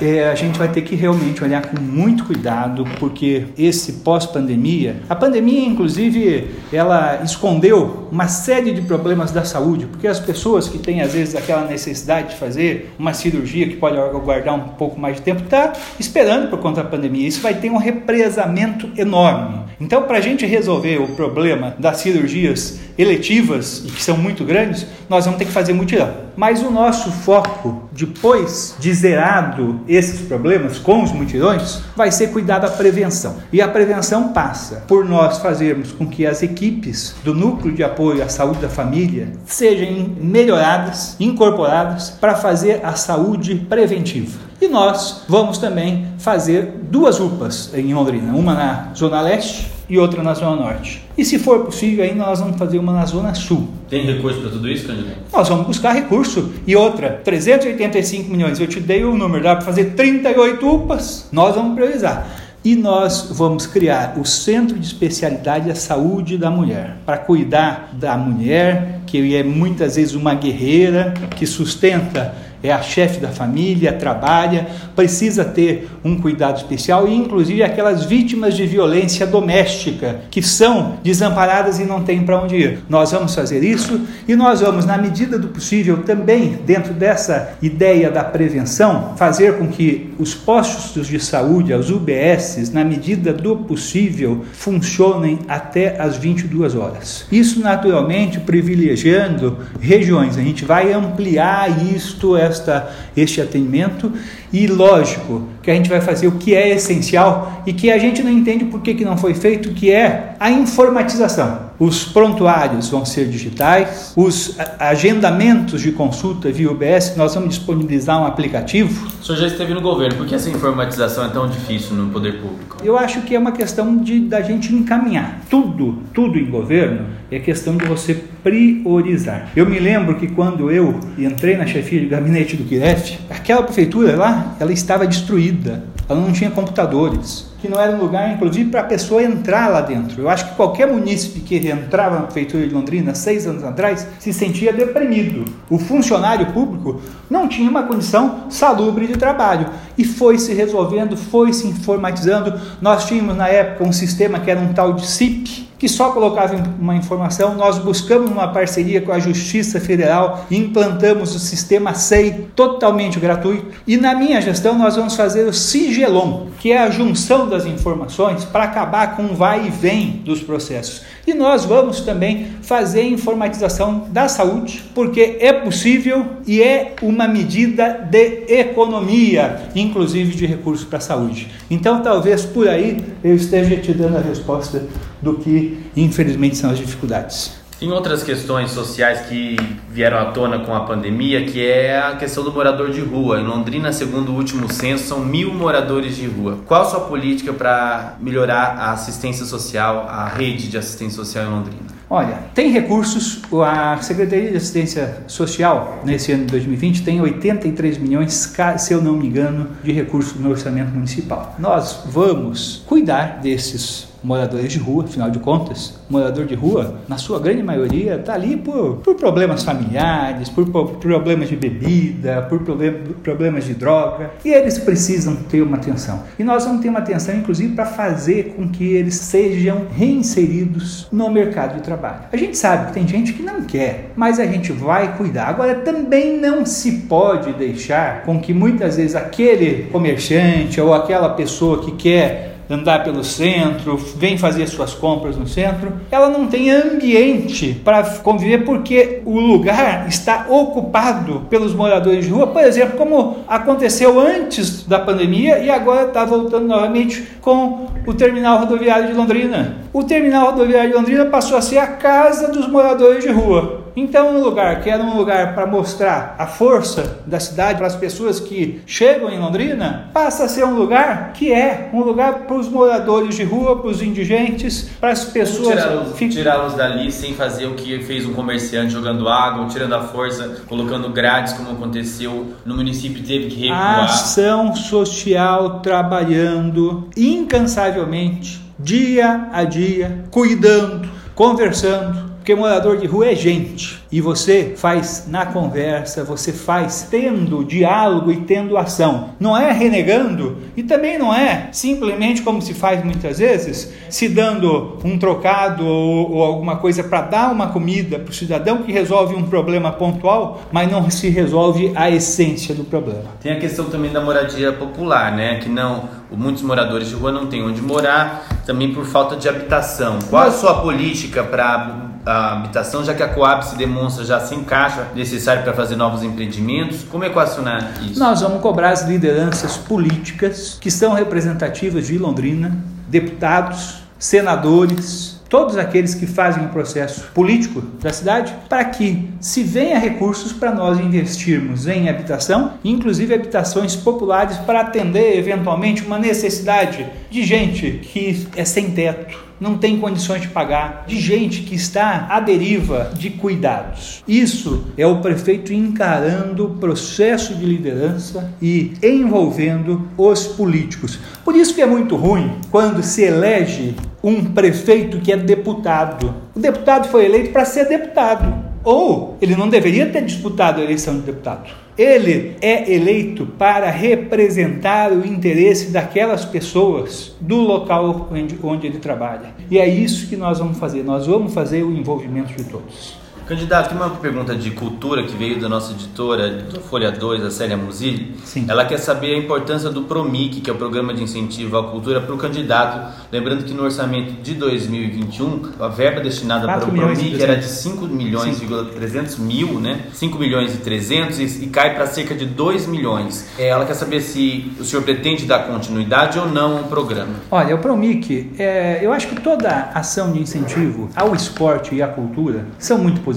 É, 0.00 0.28
a 0.28 0.34
gente 0.34 0.58
vai 0.58 0.68
ter 0.68 0.82
que 0.82 0.94
realmente 0.94 1.42
olhar 1.42 1.62
com 1.62 1.80
muito 1.80 2.24
cuidado, 2.24 2.84
porque 2.98 3.44
esse 3.56 3.92
pós-pandemia, 3.94 4.96
a 5.08 5.14
pandemia, 5.14 5.64
inclusive, 5.64 6.50
ela 6.72 7.20
escondeu 7.22 8.08
uma 8.10 8.28
série 8.28 8.72
de 8.72 8.82
problemas 8.82 9.30
da 9.30 9.44
saúde, 9.44 9.86
porque 9.86 10.06
as 10.06 10.20
pessoas 10.20 10.68
que 10.68 10.78
têm, 10.78 11.00
às 11.00 11.12
vezes, 11.12 11.34
aquela 11.34 11.64
necessidade 11.64 12.30
de 12.30 12.36
fazer 12.36 12.92
uma 12.98 13.14
cirurgia 13.14 13.68
que 13.68 13.76
pode 13.76 13.96
aguardar 13.96 14.54
um 14.54 14.68
pouco 14.74 14.98
mais 14.98 15.16
de 15.16 15.22
tempo, 15.22 15.42
está 15.42 15.72
esperando 15.98 16.50
por 16.50 16.58
conta 16.58 16.82
da 16.82 16.88
pandemia. 16.88 17.26
Isso 17.26 17.40
vai 17.40 17.54
ter 17.54 17.70
um 17.70 17.76
represamento 17.76 18.90
enorme. 18.96 19.64
Então, 19.80 20.02
para 20.02 20.18
a 20.18 20.20
gente 20.20 20.46
resolver 20.46 20.98
o 20.98 21.08
problema 21.08 21.74
das 21.78 21.98
cirurgias 21.98 22.78
eletivas 22.96 23.84
e 23.84 23.90
que 23.90 24.02
são 24.02 24.16
muito 24.16 24.44
grandes, 24.44 24.86
nós 25.08 25.24
vamos 25.24 25.38
ter 25.38 25.46
que 25.46 25.52
fazer 25.52 25.72
mutirão. 25.72 26.12
Mas 26.36 26.62
o 26.62 26.70
nosso 26.70 27.10
foco, 27.10 27.88
depois 27.92 28.76
de 28.78 28.92
zerado 28.92 29.80
esses 29.88 30.20
problemas 30.26 30.78
com 30.78 31.02
os 31.02 31.12
mutirões, 31.12 31.80
vai 31.96 32.10
ser 32.10 32.28
cuidar 32.28 32.58
da 32.58 32.70
prevenção. 32.70 33.36
E 33.52 33.60
a 33.60 33.68
prevenção 33.68 34.32
passa 34.32 34.84
por 34.86 35.04
nós 35.04 35.38
fazermos 35.38 35.92
com 35.92 36.06
que 36.06 36.26
as 36.26 36.42
equipes 36.42 37.14
do 37.24 37.34
núcleo 37.34 37.74
de 37.74 37.82
apoio 37.82 38.22
à 38.22 38.28
saúde 38.28 38.60
da 38.60 38.68
família 38.68 39.32
sejam 39.46 40.14
melhoradas, 40.20 41.16
incorporadas 41.18 42.10
para 42.10 42.34
fazer 42.34 42.80
a 42.84 42.94
saúde 42.94 43.54
preventiva. 43.68 44.38
E 44.60 44.68
nós 44.68 45.24
vamos 45.28 45.58
também 45.58 46.06
fazer 46.18 46.74
duas 46.90 47.20
UPAs 47.20 47.70
em 47.74 47.92
Londrina, 47.92 48.32
uma 48.32 48.54
na 48.54 48.92
Zona 48.94 49.20
Leste 49.20 49.73
e 49.88 49.98
outra 49.98 50.22
na 50.22 50.34
Zona 50.34 50.56
Norte. 50.56 51.02
E 51.16 51.24
se 51.24 51.38
for 51.38 51.64
possível, 51.64 52.04
ainda 52.04 52.26
nós 52.26 52.40
vamos 52.40 52.56
fazer 52.56 52.78
uma 52.78 52.92
na 52.92 53.04
Zona 53.04 53.34
Sul. 53.34 53.68
Tem 53.88 54.04
recurso 54.04 54.40
para 54.40 54.50
tudo 54.50 54.68
isso, 54.68 54.86
candidato? 54.86 55.18
Nós 55.32 55.48
vamos 55.48 55.66
buscar 55.66 55.92
recurso. 55.92 56.52
E 56.66 56.74
outra, 56.74 57.20
385 57.24 58.30
milhões. 58.30 58.58
Eu 58.58 58.66
te 58.66 58.80
dei 58.80 59.04
o 59.04 59.16
número, 59.16 59.44
dá 59.44 59.56
para 59.56 59.64
fazer 59.64 59.94
38 59.94 60.66
UPAs. 60.66 61.28
Nós 61.32 61.54
vamos 61.54 61.74
priorizar. 61.74 62.26
E 62.64 62.74
nós 62.74 63.28
vamos 63.30 63.66
criar 63.66 64.14
o 64.18 64.24
Centro 64.24 64.78
de 64.78 64.86
Especialidade 64.86 65.68
da 65.68 65.74
Saúde 65.74 66.38
da 66.38 66.50
Mulher, 66.50 66.96
para 67.04 67.18
cuidar 67.18 67.90
da 67.92 68.16
mulher, 68.16 69.00
que 69.06 69.36
é 69.36 69.42
muitas 69.42 69.96
vezes 69.96 70.14
uma 70.14 70.34
guerreira, 70.34 71.12
que 71.36 71.46
sustenta 71.46 72.34
é 72.64 72.72
a 72.72 72.80
chefe 72.80 73.20
da 73.20 73.28
família, 73.28 73.92
trabalha, 73.92 74.66
precisa 74.96 75.44
ter 75.44 75.86
um 76.02 76.18
cuidado 76.18 76.56
especial 76.56 77.06
e 77.06 77.14
inclusive 77.14 77.62
aquelas 77.62 78.06
vítimas 78.06 78.56
de 78.56 78.66
violência 78.66 79.26
doméstica 79.26 80.22
que 80.30 80.42
são 80.42 80.98
desamparadas 81.02 81.78
e 81.78 81.84
não 81.84 82.02
têm 82.02 82.24
para 82.24 82.40
onde 82.40 82.56
ir. 82.56 82.78
Nós 82.88 83.12
vamos 83.12 83.34
fazer 83.34 83.62
isso 83.62 84.00
e 84.26 84.34
nós 84.34 84.62
vamos, 84.62 84.86
na 84.86 84.96
medida 84.96 85.38
do 85.38 85.48
possível, 85.48 85.98
também 86.04 86.58
dentro 86.64 86.94
dessa 86.94 87.52
ideia 87.60 88.10
da 88.10 88.24
prevenção, 88.24 89.14
fazer 89.16 89.58
com 89.58 89.68
que 89.68 90.14
os 90.18 90.34
postos 90.34 91.06
de 91.06 91.20
saúde, 91.20 91.74
as 91.74 91.90
UBSs, 91.90 92.72
na 92.72 92.82
medida 92.82 93.30
do 93.30 93.56
possível, 93.58 94.42
funcionem 94.54 95.40
até 95.46 96.00
as 96.00 96.16
22 96.16 96.74
horas. 96.74 97.26
Isso 97.30 97.60
naturalmente 97.60 98.40
privilegiando 98.40 99.58
regiões. 99.78 100.38
A 100.38 100.40
gente 100.40 100.64
vai 100.64 100.92
ampliar 100.92 101.84
isto, 101.94 102.36
esta, 102.54 102.90
este 103.16 103.40
atendimento 103.40 104.12
e 104.52 104.66
lógico 104.66 105.48
que 105.62 105.70
a 105.70 105.74
gente 105.74 105.88
vai 105.88 106.00
fazer 106.00 106.26
o 106.26 106.32
que 106.32 106.54
é 106.54 106.70
essencial 106.70 107.62
e 107.66 107.72
que 107.72 107.90
a 107.90 107.98
gente 107.98 108.22
não 108.22 108.30
entende 108.30 108.64
por 108.64 108.80
que, 108.80 108.94
que 108.94 109.04
não 109.04 109.16
foi 109.16 109.34
feito, 109.34 109.70
que 109.70 109.90
é 109.90 110.34
a 110.40 110.50
informatização. 110.50 111.63
Os 111.78 112.04
prontuários 112.04 112.88
vão 112.88 113.04
ser 113.04 113.26
digitais, 113.28 114.12
os 114.16 114.56
agendamentos 114.78 115.80
de 115.80 115.90
consulta 115.90 116.50
via 116.50 116.70
UBS, 116.70 117.16
nós 117.16 117.34
vamos 117.34 117.50
disponibilizar 117.50 118.22
um 118.22 118.26
aplicativo. 118.26 119.08
O 119.20 119.24
senhor 119.24 119.38
já 119.38 119.46
esteve 119.48 119.74
no 119.74 119.80
governo, 119.80 120.16
por 120.16 120.26
que 120.26 120.34
essa 120.34 120.48
informatização 120.48 121.24
é 121.24 121.28
tão 121.28 121.48
difícil 121.48 121.96
no 121.96 122.10
poder 122.10 122.40
público? 122.40 122.76
Eu 122.84 122.96
acho 122.96 123.22
que 123.22 123.34
é 123.34 123.38
uma 123.38 123.52
questão 123.52 123.96
de 123.96 124.20
da 124.20 124.40
gente 124.40 124.72
encaminhar. 124.72 125.40
Tudo, 125.50 125.98
tudo 126.12 126.38
em 126.38 126.46
governo 126.46 127.06
é 127.30 127.38
questão 127.38 127.76
de 127.76 127.84
você 127.86 128.14
priorizar. 128.42 129.50
Eu 129.56 129.66
me 129.66 129.78
lembro 129.78 130.16
que 130.16 130.28
quando 130.28 130.70
eu 130.70 131.00
entrei 131.18 131.56
na 131.56 131.66
chefia 131.66 132.00
de 132.00 132.06
gabinete 132.06 132.56
do 132.56 132.64
Kiref, 132.64 133.18
aquela 133.28 133.62
prefeitura 133.62 134.16
lá, 134.16 134.56
ela 134.60 134.72
estava 134.72 135.06
destruída. 135.06 135.82
Ela 136.08 136.20
não 136.20 136.32
tinha 136.32 136.50
computadores 136.50 137.52
que 137.64 137.68
não 137.68 137.80
era 137.80 137.96
um 137.96 137.98
lugar, 137.98 138.30
inclusive, 138.30 138.70
para 138.70 138.82
a 138.82 138.84
pessoa 138.84 139.22
entrar 139.22 139.68
lá 139.68 139.80
dentro. 139.80 140.20
Eu 140.20 140.28
acho 140.28 140.50
que 140.50 140.54
qualquer 140.54 140.86
munícipe 140.86 141.40
que 141.40 141.56
entrava 141.66 142.16
na 142.16 142.22
prefeitura 142.24 142.68
de 142.68 142.74
Londrina 142.74 143.14
seis 143.14 143.46
anos 143.46 143.64
atrás 143.64 144.06
se 144.18 144.34
sentia 144.34 144.70
deprimido. 144.70 145.46
O 145.70 145.78
funcionário 145.78 146.52
público 146.52 147.00
não 147.30 147.48
tinha 147.48 147.70
uma 147.70 147.84
condição 147.84 148.50
salubre 148.50 149.06
de 149.06 149.14
trabalho 149.14 149.66
e 149.96 150.04
foi 150.04 150.38
se 150.38 150.52
resolvendo, 150.52 151.16
foi 151.16 151.54
se 151.54 151.66
informatizando. 151.66 152.60
Nós 152.82 153.06
tínhamos 153.06 153.34
na 153.34 153.48
época 153.48 153.84
um 153.84 153.92
sistema 153.92 154.38
que 154.38 154.50
era 154.50 154.60
um 154.60 154.74
tal 154.74 154.92
de 154.92 155.06
CIP, 155.06 155.63
que 155.78 155.88
só 155.88 156.10
colocava 156.10 156.56
uma 156.78 156.94
informação. 156.94 157.54
Nós 157.54 157.78
buscamos 157.78 158.30
uma 158.30 158.48
parceria 158.48 159.00
com 159.00 159.12
a 159.12 159.18
Justiça 159.18 159.80
Federal 159.80 160.46
e 160.50 160.56
implantamos 160.56 161.34
o 161.34 161.38
sistema 161.38 161.94
SEI 161.94 162.46
totalmente 162.54 163.18
gratuito. 163.18 163.66
E 163.86 163.96
na 163.96 164.14
minha 164.14 164.40
gestão 164.40 164.78
nós 164.78 164.96
vamos 164.96 165.14
fazer 165.14 165.44
o 165.44 165.52
Sigelon, 165.52 166.46
que 166.60 166.72
é 166.72 166.78
a 166.78 166.90
junção 166.90 167.48
das 167.48 167.66
informações 167.66 168.44
para 168.44 168.64
acabar 168.64 169.16
com 169.16 169.24
o 169.24 169.34
vai 169.34 169.66
e 169.66 169.70
vem 169.70 170.22
dos 170.24 170.40
processos. 170.40 171.02
E 171.26 171.32
nós 171.32 171.64
vamos 171.64 172.00
também 172.00 172.48
fazer 172.62 173.00
a 173.00 173.04
informatização 173.04 174.06
da 174.10 174.28
saúde, 174.28 174.82
porque 174.94 175.38
é 175.40 175.52
possível 175.52 176.26
e 176.46 176.62
é 176.62 176.94
uma 177.02 177.26
medida 177.26 178.06
de 178.10 178.44
economia, 178.48 179.70
inclusive 179.74 180.34
de 180.34 180.46
recursos 180.46 180.84
para 180.84 180.98
a 180.98 181.00
saúde. 181.00 181.48
Então, 181.70 182.02
talvez 182.02 182.44
por 182.44 182.68
aí 182.68 182.98
eu 183.22 183.34
esteja 183.34 183.76
te 183.76 183.92
dando 183.92 184.18
a 184.18 184.20
resposta 184.20 184.82
do 185.24 185.34
que, 185.34 185.78
infelizmente, 185.96 186.56
são 186.56 186.70
as 186.70 186.78
dificuldades. 186.78 187.64
Tem 187.80 187.90
outras 187.90 188.22
questões 188.22 188.70
sociais 188.70 189.26
que 189.26 189.56
vieram 189.90 190.16
à 190.16 190.26
tona 190.26 190.60
com 190.60 190.72
a 190.72 190.80
pandemia, 190.80 191.44
que 191.44 191.66
é 191.66 191.98
a 191.98 192.14
questão 192.14 192.44
do 192.44 192.52
morador 192.52 192.90
de 192.90 193.00
rua. 193.00 193.40
Em 193.40 193.44
Londrina, 193.44 193.92
segundo 193.92 194.30
o 194.30 194.36
último 194.36 194.72
censo, 194.72 195.08
são 195.08 195.24
mil 195.24 195.52
moradores 195.52 196.16
de 196.16 196.26
rua. 196.26 196.60
Qual 196.66 196.82
a 196.82 196.84
sua 196.84 197.00
política 197.00 197.52
para 197.52 198.16
melhorar 198.20 198.76
a 198.78 198.92
assistência 198.92 199.44
social, 199.44 200.06
a 200.08 200.28
rede 200.28 200.68
de 200.68 200.78
assistência 200.78 201.16
social 201.16 201.44
em 201.44 201.50
Londrina? 201.50 201.82
Olha, 202.08 202.38
tem 202.54 202.70
recursos, 202.70 203.42
a 203.52 204.00
Secretaria 204.00 204.52
de 204.52 204.56
Assistência 204.56 205.24
Social, 205.26 206.00
nesse 206.04 206.30
ano 206.30 206.44
de 206.44 206.52
2020, 206.52 207.02
tem 207.02 207.20
83 207.20 207.98
milhões, 207.98 208.54
se 208.78 208.92
eu 208.94 209.02
não 209.02 209.14
me 209.14 209.26
engano, 209.26 209.68
de 209.82 209.90
recursos 209.90 210.38
no 210.38 210.50
orçamento 210.50 210.90
municipal. 210.90 211.56
Nós 211.58 212.04
vamos 212.06 212.84
cuidar 212.86 213.40
desses 213.42 214.13
moradores 214.24 214.72
de 214.72 214.78
rua, 214.78 215.04
afinal 215.04 215.30
de 215.30 215.38
contas, 215.38 215.94
morador 216.08 216.46
de 216.46 216.54
rua, 216.54 216.96
na 217.06 217.18
sua 217.18 217.38
grande 217.38 217.62
maioria, 217.62 218.16
está 218.16 218.34
ali 218.34 218.56
por, 218.56 218.96
por 218.96 219.14
problemas 219.14 219.62
familiares, 219.62 220.48
por, 220.48 220.66
por 220.66 220.96
problemas 220.96 221.48
de 221.48 221.56
bebida, 221.56 222.42
por 222.48 222.60
problem, 222.60 222.94
problemas 223.22 223.64
de 223.64 223.74
droga, 223.74 224.32
e 224.44 224.48
eles 224.50 224.78
precisam 224.78 225.36
ter 225.36 225.62
uma 225.62 225.76
atenção. 225.76 226.22
E 226.38 226.44
nós 226.44 226.64
vamos 226.64 226.80
ter 226.80 226.88
uma 226.88 227.00
atenção, 227.00 227.34
inclusive, 227.36 227.74
para 227.74 227.86
fazer 227.86 228.54
com 228.56 228.68
que 228.68 228.84
eles 228.84 229.16
sejam 229.16 229.86
reinseridos 229.94 231.06
no 231.12 231.30
mercado 231.30 231.76
de 231.76 231.82
trabalho. 231.82 232.24
A 232.32 232.36
gente 232.36 232.56
sabe 232.56 232.86
que 232.86 232.92
tem 232.94 233.06
gente 233.06 233.34
que 233.34 233.42
não 233.42 233.62
quer, 233.62 234.12
mas 234.16 234.40
a 234.40 234.46
gente 234.46 234.72
vai 234.72 235.16
cuidar. 235.16 235.48
Agora, 235.48 235.74
também 235.76 236.38
não 236.40 236.64
se 236.64 236.92
pode 237.02 237.52
deixar 237.52 238.22
com 238.22 238.40
que 238.40 238.54
muitas 238.54 238.96
vezes 238.96 239.14
aquele 239.14 239.84
comerciante 239.90 240.80
ou 240.80 240.94
aquela 240.94 241.28
pessoa 241.30 241.82
que 241.84 241.92
quer 241.92 242.53
andar 242.68 243.04
pelo 243.04 243.22
centro, 243.22 243.96
vem 244.16 244.38
fazer 244.38 244.66
suas 244.66 244.94
compras 244.94 245.36
no 245.36 245.46
centro, 245.46 245.92
ela 246.10 246.28
não 246.28 246.46
tem 246.46 246.70
ambiente 246.70 247.80
para 247.84 248.02
conviver 248.20 248.64
porque 248.64 249.22
o 249.24 249.38
lugar 249.38 250.06
está 250.08 250.46
ocupado 250.48 251.42
pelos 251.50 251.74
moradores 251.74 252.24
de 252.24 252.30
rua, 252.30 252.46
por 252.46 252.62
exemplo, 252.62 252.96
como 252.96 253.38
aconteceu 253.46 254.18
antes 254.20 254.86
da 254.86 254.98
pandemia 254.98 255.58
e 255.58 255.70
agora 255.70 256.08
está 256.08 256.24
voltando 256.24 256.66
novamente 256.66 257.22
com 257.40 257.86
o 258.06 258.14
terminal 258.14 258.58
rodoviário 258.58 259.08
de 259.08 259.12
Londrina. 259.12 259.78
O 259.92 260.02
terminal 260.02 260.50
rodoviário 260.50 260.90
de 260.90 260.96
Londrina 260.96 261.24
passou 261.26 261.56
a 261.56 261.62
ser 261.62 261.78
a 261.78 261.86
casa 261.86 262.48
dos 262.48 262.68
moradores 262.68 263.22
de 263.22 263.30
rua. 263.30 263.83
Então, 263.96 264.36
um 264.36 264.42
lugar 264.42 264.80
que 264.82 264.90
era 264.90 265.02
um 265.02 265.16
lugar 265.16 265.54
para 265.54 265.66
mostrar 265.66 266.34
a 266.36 266.46
força 266.46 267.20
da 267.26 267.38
cidade 267.38 267.78
para 267.78 267.86
as 267.86 267.94
pessoas 267.94 268.40
que 268.40 268.82
chegam 268.86 269.30
em 269.30 269.38
Londrina, 269.38 270.10
passa 270.12 270.44
a 270.44 270.48
ser 270.48 270.64
um 270.64 270.74
lugar 270.74 271.32
que 271.32 271.52
é 271.52 271.90
um 271.92 272.00
lugar 272.00 272.40
para 272.40 272.56
os 272.56 272.68
moradores 272.68 273.36
de 273.36 273.44
rua, 273.44 273.80
para 273.80 273.90
os 273.90 274.02
indigentes, 274.02 274.90
para 275.00 275.10
as 275.10 275.24
pessoas. 275.24 275.80
Tirá-los 276.18 276.74
tirá 276.74 276.86
dali 276.88 277.12
sem 277.12 277.34
fazer 277.34 277.66
o 277.66 277.74
que 277.74 278.02
fez 278.02 278.26
um 278.26 278.32
comerciante 278.32 278.92
jogando 278.92 279.28
água, 279.28 279.66
tirando 279.68 279.94
a 279.94 280.02
força, 280.02 280.62
colocando 280.66 281.08
grades, 281.10 281.52
como 281.52 281.70
aconteceu 281.70 282.54
no 282.64 282.74
município, 282.74 283.22
teve 283.22 283.46
que 283.46 283.60
recuar. 283.60 284.04
Ação 284.04 284.74
social 284.74 285.80
trabalhando 285.80 287.08
incansavelmente, 287.16 288.60
dia 288.78 289.48
a 289.52 289.62
dia, 289.64 290.24
cuidando, 290.30 291.08
conversando, 291.34 292.33
porque 292.44 292.54
morador 292.54 292.98
de 292.98 293.06
rua 293.06 293.30
é 293.30 293.34
gente. 293.34 294.04
E 294.12 294.20
você 294.20 294.74
faz 294.76 295.24
na 295.26 295.46
conversa, 295.46 296.22
você 296.22 296.52
faz 296.52 297.08
tendo 297.10 297.64
diálogo 297.64 298.30
e 298.30 298.42
tendo 298.42 298.76
ação. 298.76 299.30
Não 299.40 299.56
é 299.56 299.72
renegando 299.72 300.58
e 300.76 300.82
também 300.82 301.18
não 301.18 301.32
é 301.32 301.70
simplesmente 301.72 302.42
como 302.42 302.60
se 302.60 302.74
faz 302.74 303.02
muitas 303.02 303.38
vezes, 303.38 303.90
se 304.10 304.28
dando 304.28 304.98
um 305.02 305.18
trocado 305.18 305.86
ou, 305.86 306.32
ou 306.32 306.44
alguma 306.44 306.76
coisa 306.76 307.02
para 307.02 307.22
dar 307.22 307.50
uma 307.50 307.68
comida 307.68 308.18
para 308.18 308.30
o 308.30 308.34
cidadão 308.34 308.82
que 308.82 308.92
resolve 308.92 309.34
um 309.34 309.44
problema 309.44 309.90
pontual, 309.90 310.64
mas 310.70 310.92
não 310.92 311.08
se 311.08 311.30
resolve 311.30 311.92
a 311.94 312.10
essência 312.10 312.74
do 312.74 312.84
problema. 312.84 313.24
Tem 313.40 313.52
a 313.52 313.58
questão 313.58 313.86
também 313.86 314.12
da 314.12 314.20
moradia 314.20 314.70
popular, 314.70 315.34
né? 315.34 315.60
Que 315.60 315.70
não 315.70 316.10
muitos 316.30 316.62
moradores 316.62 317.08
de 317.08 317.14
rua 317.14 317.32
não 317.32 317.46
têm 317.46 317.62
onde 317.62 317.80
morar, 317.80 318.46
também 318.66 318.92
por 318.92 319.06
falta 319.06 319.34
de 319.34 319.48
habitação. 319.48 320.18
Qual 320.28 320.42
a 320.42 320.50
sua 320.50 320.82
política 320.82 321.42
para 321.42 322.12
a 322.24 322.52
habitação, 322.52 323.04
já 323.04 323.14
que 323.14 323.22
a 323.22 323.28
Coab 323.28 323.64
se 323.64 323.76
demonstra 323.76 324.24
já 324.24 324.40
se 324.40 324.54
encaixa 324.54 325.08
necessário 325.14 325.62
para 325.62 325.72
fazer 325.72 325.96
novos 325.96 326.22
empreendimentos? 326.22 327.04
Como 327.04 327.24
equacionar 327.24 327.92
isso? 328.02 328.18
Nós 328.18 328.40
vamos 328.40 328.60
cobrar 328.60 328.90
as 328.90 329.06
lideranças 329.06 329.76
políticas 329.76 330.78
que 330.80 330.90
são 330.90 331.12
representativas 331.12 332.06
de 332.06 332.18
Londrina, 332.18 332.76
deputados, 333.08 334.02
senadores, 334.18 335.34
todos 335.48 335.76
aqueles 335.76 336.14
que 336.14 336.26
fazem 336.26 336.64
o 336.64 336.68
processo 336.70 337.28
político 337.34 337.80
da 338.02 338.12
cidade, 338.12 338.52
para 338.68 338.84
que 338.86 339.30
se 339.38 339.62
venha 339.62 339.98
recursos 339.98 340.52
para 340.52 340.72
nós 340.72 340.98
investirmos 340.98 341.86
em 341.86 342.08
habitação, 342.08 342.72
inclusive 342.82 343.34
habitações 343.34 343.94
populares 343.94 344.56
para 344.58 344.80
atender 344.80 345.38
eventualmente 345.38 346.02
uma 346.02 346.18
necessidade 346.18 347.06
de 347.30 347.44
gente 347.44 348.00
que 348.02 348.48
é 348.56 348.64
sem 348.64 348.90
teto, 348.90 349.38
não 349.60 349.78
tem 349.78 349.98
condições 349.98 350.42
de 350.42 350.48
pagar, 350.48 351.04
de 351.06 351.20
gente 351.20 351.62
que 351.62 351.74
está 351.74 352.26
à 352.28 352.40
deriva 352.40 353.12
de 353.14 353.30
cuidados. 353.30 354.22
Isso 354.26 354.84
é 354.96 355.06
o 355.06 355.20
prefeito 355.20 355.72
encarando 355.72 356.66
o 356.66 356.70
processo 356.76 357.54
de 357.54 357.64
liderança 357.64 358.52
e 358.60 358.92
envolvendo 359.02 360.08
os 360.16 360.46
políticos. 360.46 361.18
Por 361.44 361.54
isso 361.54 361.74
que 361.74 361.82
é 361.82 361.86
muito 361.86 362.16
ruim 362.16 362.58
quando 362.70 363.02
se 363.02 363.22
elege 363.22 363.94
um 364.22 364.44
prefeito 364.44 365.20
que 365.20 365.32
é 365.32 365.36
deputado. 365.36 366.34
O 366.54 366.60
deputado 366.60 367.08
foi 367.08 367.26
eleito 367.26 367.52
para 367.52 367.64
ser 367.64 367.86
deputado. 367.86 368.63
Ou 368.84 369.36
ele 369.40 369.56
não 369.56 369.68
deveria 369.68 370.06
ter 370.06 370.22
disputado 370.24 370.80
a 370.80 370.84
eleição 370.84 371.14
de 371.16 371.22
deputado. 371.22 371.70
Ele 371.96 372.56
é 372.60 372.92
eleito 372.92 373.46
para 373.46 373.88
representar 373.88 375.12
o 375.12 375.26
interesse 375.26 375.90
daquelas 375.90 376.44
pessoas 376.44 377.34
do 377.40 377.56
local 377.56 378.28
onde, 378.30 378.58
onde 378.62 378.86
ele 378.86 378.98
trabalha. 378.98 379.54
E 379.70 379.78
é 379.78 379.88
isso 379.88 380.28
que 380.28 380.36
nós 380.36 380.58
vamos 380.58 380.78
fazer. 380.78 381.02
Nós 381.02 381.26
vamos 381.26 381.54
fazer 381.54 381.82
o 381.82 381.92
envolvimento 381.92 382.52
de 382.54 382.64
todos. 382.64 383.23
Candidato, 383.46 383.90
tem 383.90 383.98
uma 383.98 384.08
pergunta 384.08 384.54
de 384.54 384.70
cultura 384.70 385.22
que 385.22 385.36
veio 385.36 385.60
da 385.60 385.68
nossa 385.68 385.92
editora, 385.92 386.48
do 386.48 386.80
Folha 386.80 387.12
2, 387.12 387.44
a 387.44 387.50
Célia 387.50 387.76
Musilli. 387.76 388.34
Sim. 388.42 388.64
Ela 388.66 388.86
quer 388.86 388.96
saber 388.96 389.34
a 389.34 389.38
importância 389.38 389.90
do 389.90 390.02
PROMIC, 390.02 390.62
que 390.62 390.70
é 390.70 390.72
o 390.72 390.76
Programa 390.76 391.12
de 391.12 391.22
Incentivo 391.22 391.76
à 391.76 391.84
Cultura, 391.84 392.22
para 392.22 392.34
o 392.34 392.38
candidato. 392.38 393.14
Lembrando 393.30 393.64
que 393.64 393.74
no 393.74 393.82
orçamento 393.82 394.32
de 394.42 394.54
2021, 394.54 395.72
a 395.78 395.88
verba 395.88 396.22
destinada 396.22 396.66
para 396.66 396.86
o 396.86 396.90
PROMIC 396.90 397.42
era 397.42 397.56
de 397.56 397.66
5 397.66 398.06
milhões 398.06 398.62
e 398.62 398.66
300 398.66 399.36
mil, 399.36 399.78
né? 399.78 400.06
5 400.14 400.38
milhões 400.38 400.74
e 400.74 400.78
300 400.78 401.38
e, 401.38 401.64
e 401.64 401.66
cai 401.66 401.94
para 401.94 402.06
cerca 402.06 402.34
de 402.34 402.46
2 402.46 402.86
milhões. 402.86 403.46
É, 403.58 403.68
ela 403.68 403.84
quer 403.84 403.94
saber 403.94 404.22
se 404.22 404.72
o 404.80 404.84
senhor 404.84 405.02
pretende 405.02 405.44
dar 405.44 405.66
continuidade 405.66 406.38
ou 406.38 406.48
não 406.48 406.78
ao 406.78 406.84
programa. 406.84 407.34
Olha, 407.50 407.74
o 407.74 407.78
PROMIC, 407.78 408.52
é, 408.58 409.00
eu 409.02 409.12
acho 409.12 409.28
que 409.28 409.38
toda 409.38 409.90
ação 409.94 410.32
de 410.32 410.40
incentivo 410.40 411.10
ao 411.14 411.34
esporte 411.34 411.94
e 411.94 412.00
à 412.00 412.08
cultura 412.08 412.66
são 412.78 412.96
muito 412.96 413.20
positivas 413.20 413.33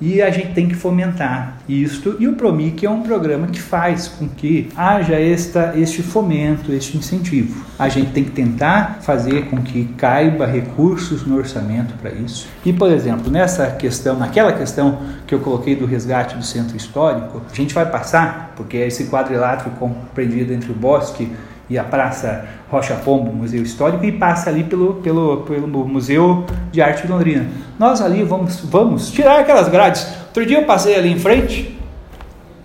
E 0.00 0.22
a 0.22 0.30
gente 0.30 0.52
tem 0.54 0.68
que 0.68 0.74
fomentar 0.74 1.58
isto. 1.68 2.16
E 2.18 2.26
o 2.26 2.34
Promic 2.34 2.84
é 2.84 2.90
um 2.90 3.02
programa 3.02 3.46
que 3.46 3.60
faz 3.60 4.08
com 4.08 4.28
que 4.28 4.68
haja 4.76 5.14
esta, 5.20 5.72
este 5.76 6.02
fomento, 6.02 6.72
este 6.72 6.96
incentivo. 6.96 7.64
A 7.78 7.88
gente 7.88 8.12
tem 8.12 8.24
que 8.24 8.30
tentar 8.30 8.98
fazer 9.02 9.46
com 9.46 9.62
que 9.62 9.84
caiba 9.96 10.46
recursos 10.46 11.26
no 11.26 11.36
orçamento 11.36 11.94
para 11.94 12.10
isso. 12.10 12.48
E, 12.64 12.72
por 12.72 12.90
exemplo, 12.90 13.30
nessa 13.30 13.66
questão, 13.70 14.18
naquela 14.18 14.52
questão 14.52 15.00
que 15.26 15.34
eu 15.34 15.40
coloquei 15.40 15.76
do 15.76 15.86
resgate 15.86 16.36
do 16.36 16.44
centro 16.44 16.76
histórico, 16.76 17.42
a 17.50 17.54
gente 17.54 17.74
vai 17.74 17.88
passar, 17.88 18.52
porque 18.56 18.76
esse 18.76 19.06
quadrilátero 19.06 19.70
compreendido 19.70 20.52
entre 20.52 20.72
o 20.72 20.74
bosque 20.74 21.30
e 21.68 21.78
a 21.78 21.84
Praça 21.84 22.46
Rocha 22.70 22.94
Pombo, 22.94 23.32
Museu 23.32 23.62
Histórico, 23.62 24.04
e 24.04 24.12
passa 24.12 24.50
ali 24.50 24.64
pelo, 24.64 24.94
pelo, 24.94 25.38
pelo 25.38 25.86
Museu 25.86 26.44
de 26.72 26.80
Arte 26.80 27.06
de 27.06 27.12
Londrina. 27.12 27.46
Nós 27.78 28.00
ali 28.00 28.22
vamos, 28.22 28.60
vamos 28.60 29.10
tirar 29.10 29.40
aquelas 29.40 29.68
grades. 29.68 30.06
Outro 30.26 30.46
dia 30.46 30.58
eu 30.58 30.64
passei 30.64 30.96
ali 30.96 31.10
em 31.10 31.18
frente, 31.18 31.78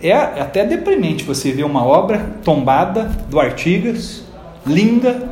é 0.02 0.14
até 0.14 0.66
deprimente 0.66 1.24
você 1.24 1.52
ver 1.52 1.64
uma 1.64 1.86
obra 1.86 2.20
tombada 2.44 3.10
do 3.30 3.40
Artigas, 3.40 4.24
linda, 4.66 5.30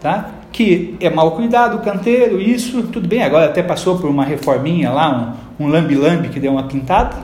tá? 0.00 0.30
que 0.54 0.96
é 1.00 1.10
mal 1.10 1.32
cuidado, 1.32 1.78
o 1.78 1.80
canteiro, 1.80 2.40
isso, 2.40 2.84
tudo 2.84 3.08
bem, 3.08 3.24
agora 3.24 3.46
até 3.46 3.60
passou 3.60 3.98
por 3.98 4.08
uma 4.08 4.24
reforminha 4.24 4.88
lá, 4.92 5.36
um, 5.58 5.64
um 5.64 5.68
lambi-lambi 5.68 6.28
que 6.28 6.38
deu 6.38 6.52
uma 6.52 6.62
pintada, 6.62 7.16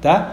tá? 0.00 0.32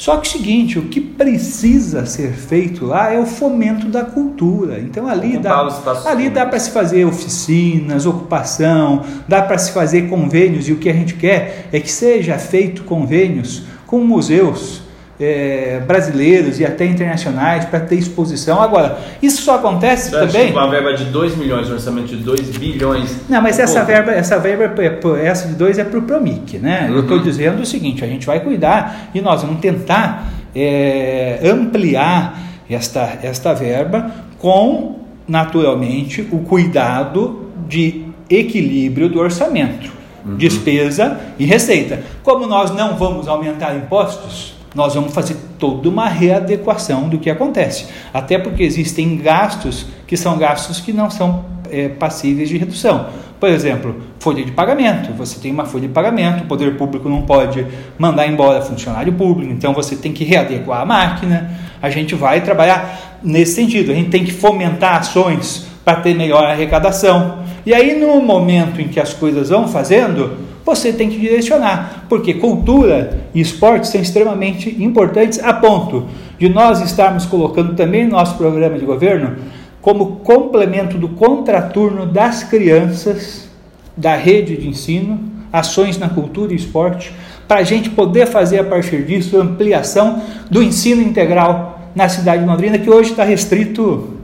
Só 0.00 0.16
que 0.16 0.28
o 0.28 0.30
seguinte, 0.30 0.78
o 0.78 0.86
que 0.86 0.98
precisa 0.98 2.06
ser 2.06 2.32
feito 2.32 2.86
lá 2.86 3.12
é 3.12 3.18
o 3.18 3.26
fomento 3.26 3.86
da 3.86 4.02
cultura. 4.02 4.80
Então 4.80 5.06
ali 5.06 5.36
dá, 5.36 5.68
ali 6.06 6.30
dá 6.30 6.46
para 6.46 6.58
se 6.58 6.70
fazer 6.70 7.04
oficinas, 7.04 8.06
ocupação, 8.06 9.04
dá 9.28 9.42
para 9.42 9.58
se 9.58 9.72
fazer 9.72 10.08
convênios 10.08 10.66
e 10.70 10.72
o 10.72 10.78
que 10.78 10.88
a 10.88 10.94
gente 10.94 11.16
quer 11.16 11.68
é 11.70 11.78
que 11.78 11.92
seja 11.92 12.38
feito 12.38 12.84
convênios 12.84 13.64
com 13.86 13.98
museus, 13.98 14.80
é, 15.20 15.82
brasileiros 15.86 16.58
e 16.58 16.64
até 16.64 16.86
internacionais 16.86 17.66
para 17.66 17.80
ter 17.80 17.96
exposição. 17.96 18.60
Agora, 18.62 18.98
isso 19.22 19.42
só 19.42 19.56
acontece 19.56 20.10
Você 20.10 20.18
também. 20.18 20.50
Uma 20.50 20.70
verba 20.70 20.94
de 20.94 21.04
2 21.04 21.36
milhões, 21.36 21.68
um 21.68 21.74
orçamento 21.74 22.08
de 22.08 22.16
2 22.16 22.56
bilhões. 22.56 23.16
Não, 23.28 23.42
mas 23.42 23.58
essa 23.58 23.84
verba, 23.84 24.12
essa 24.12 24.38
verba, 24.38 24.82
essa 25.22 25.48
de 25.48 25.54
2 25.54 25.78
é 25.78 25.84
para 25.84 25.98
o 25.98 26.02
Promic, 26.02 26.58
né? 26.58 26.86
Uhum. 26.88 26.96
Eu 26.96 27.00
estou 27.02 27.18
dizendo 27.18 27.60
o 27.60 27.66
seguinte: 27.66 28.02
a 28.02 28.08
gente 28.08 28.26
vai 28.26 28.40
cuidar 28.40 29.10
e 29.14 29.20
nós 29.20 29.42
vamos 29.42 29.60
tentar 29.60 30.30
é, 30.56 31.40
ampliar 31.44 32.38
esta, 32.68 33.18
esta 33.22 33.52
verba 33.52 34.10
com, 34.38 35.00
naturalmente, 35.28 36.26
o 36.32 36.38
cuidado 36.38 37.50
de 37.68 38.06
equilíbrio 38.30 39.08
do 39.10 39.20
orçamento. 39.20 39.90
Uhum. 40.24 40.36
Despesa 40.36 41.20
e 41.38 41.44
receita. 41.44 42.02
Como 42.22 42.46
nós 42.46 42.74
não 42.74 42.96
vamos 42.96 43.28
aumentar 43.28 43.74
impostos, 43.74 44.59
nós 44.74 44.94
vamos 44.94 45.12
fazer 45.12 45.36
toda 45.58 45.88
uma 45.88 46.08
readequação 46.08 47.08
do 47.08 47.18
que 47.18 47.28
acontece. 47.28 47.86
Até 48.12 48.38
porque 48.38 48.62
existem 48.62 49.16
gastos 49.16 49.86
que 50.06 50.16
são 50.16 50.38
gastos 50.38 50.80
que 50.80 50.92
não 50.92 51.10
são 51.10 51.44
é, 51.70 51.88
passíveis 51.88 52.48
de 52.48 52.56
redução. 52.56 53.06
Por 53.38 53.48
exemplo, 53.48 53.96
folha 54.18 54.44
de 54.44 54.52
pagamento. 54.52 55.12
Você 55.14 55.40
tem 55.40 55.50
uma 55.50 55.64
folha 55.64 55.88
de 55.88 55.94
pagamento, 55.94 56.44
o 56.44 56.46
poder 56.46 56.76
público 56.76 57.08
não 57.08 57.22
pode 57.22 57.66
mandar 57.98 58.26
embora 58.26 58.60
funcionário 58.60 59.12
público, 59.14 59.50
então 59.50 59.72
você 59.72 59.96
tem 59.96 60.12
que 60.12 60.24
readequar 60.24 60.82
a 60.82 60.84
máquina. 60.84 61.50
A 61.80 61.88
gente 61.88 62.14
vai 62.14 62.42
trabalhar 62.42 63.18
nesse 63.22 63.54
sentido. 63.54 63.90
A 63.90 63.94
gente 63.94 64.10
tem 64.10 64.24
que 64.24 64.32
fomentar 64.32 64.96
ações 64.96 65.66
para 65.84 65.96
ter 65.96 66.14
melhor 66.14 66.44
arrecadação. 66.44 67.40
E 67.64 67.74
aí, 67.74 67.98
no 67.98 68.20
momento 68.20 68.80
em 68.80 68.88
que 68.88 69.00
as 69.00 69.14
coisas 69.14 69.48
vão 69.48 69.66
fazendo, 69.66 70.36
você 70.64 70.92
tem 70.92 71.08
que 71.08 71.18
direcionar, 71.18 72.04
porque 72.08 72.34
cultura 72.34 73.18
e 73.34 73.40
esporte 73.40 73.88
são 73.88 74.00
extremamente 74.00 74.82
importantes 74.82 75.38
a 75.42 75.52
ponto 75.52 76.06
de 76.38 76.48
nós 76.48 76.80
estarmos 76.80 77.26
colocando 77.26 77.74
também 77.74 78.04
no 78.04 78.12
nosso 78.12 78.36
programa 78.36 78.78
de 78.78 78.84
governo 78.84 79.36
como 79.80 80.16
complemento 80.16 80.98
do 80.98 81.08
contraturno 81.08 82.06
das 82.06 82.44
crianças 82.44 83.48
da 83.96 84.14
rede 84.16 84.56
de 84.56 84.68
ensino, 84.68 85.18
ações 85.52 85.98
na 85.98 86.08
cultura 86.08 86.52
e 86.52 86.56
esporte, 86.56 87.12
para 87.48 87.60
a 87.60 87.64
gente 87.64 87.90
poder 87.90 88.26
fazer 88.26 88.60
a 88.60 88.64
partir 88.64 89.04
disso 89.04 89.40
ampliação 89.40 90.22
do 90.50 90.62
ensino 90.62 91.02
integral 91.02 91.90
na 91.94 92.08
cidade 92.08 92.42
de 92.42 92.48
Londrina, 92.48 92.78
que 92.78 92.88
hoje 92.88 93.10
está 93.10 93.24
restrito 93.24 94.16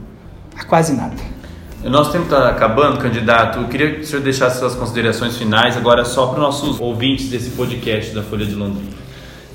a 0.57 0.63
quase 0.63 0.93
nada. 0.93 1.26
O 1.87 1.89
nosso 1.89 2.11
tempo 2.11 2.25
está 2.25 2.49
acabando, 2.49 2.97
candidato. 2.97 3.59
Eu 3.59 3.67
queria 3.69 3.91
que 3.93 4.01
o 4.01 4.05
senhor 4.05 4.21
deixasse 4.21 4.59
suas 4.59 4.75
considerações 4.75 5.37
finais 5.37 5.77
agora 5.77 6.03
só 6.03 6.27
para 6.27 6.39
os 6.39 6.41
nossos 6.41 6.81
ouvintes 6.81 7.29
desse 7.29 7.51
podcast 7.51 8.13
da 8.13 8.21
Folha 8.21 8.45
de 8.45 8.53
Londrina. 8.53 8.89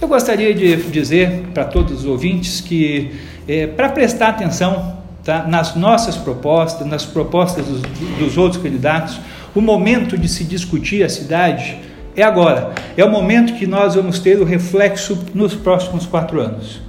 Eu 0.01 0.09
gostaria 0.09 0.55
de 0.55 0.77
dizer 0.77 1.51
para 1.53 1.67
todos 1.67 1.93
os 1.93 2.05
ouvintes 2.07 2.63
que, 2.63 3.13
é, 3.47 3.67
para 3.67 3.91
prestar 3.91 4.29
atenção 4.29 4.97
tá, 5.23 5.43
nas 5.47 5.77
nossas 5.77 6.17
propostas, 6.17 6.87
nas 6.87 7.05
propostas 7.05 7.67
dos, 7.67 7.83
dos 8.19 8.39
outros 8.39 8.63
candidatos, 8.63 9.21
o 9.55 9.61
momento 9.61 10.17
de 10.17 10.27
se 10.27 10.43
discutir 10.43 11.05
a 11.05 11.11
cidade 11.11 11.77
é 12.17 12.23
agora. 12.23 12.73
É 12.97 13.05
o 13.05 13.11
momento 13.11 13.53
que 13.59 13.67
nós 13.67 13.95
vamos 13.95 14.19
ter 14.19 14.41
o 14.41 14.45
reflexo 14.45 15.23
nos 15.35 15.55
próximos 15.55 16.07
quatro 16.07 16.41
anos. 16.41 16.81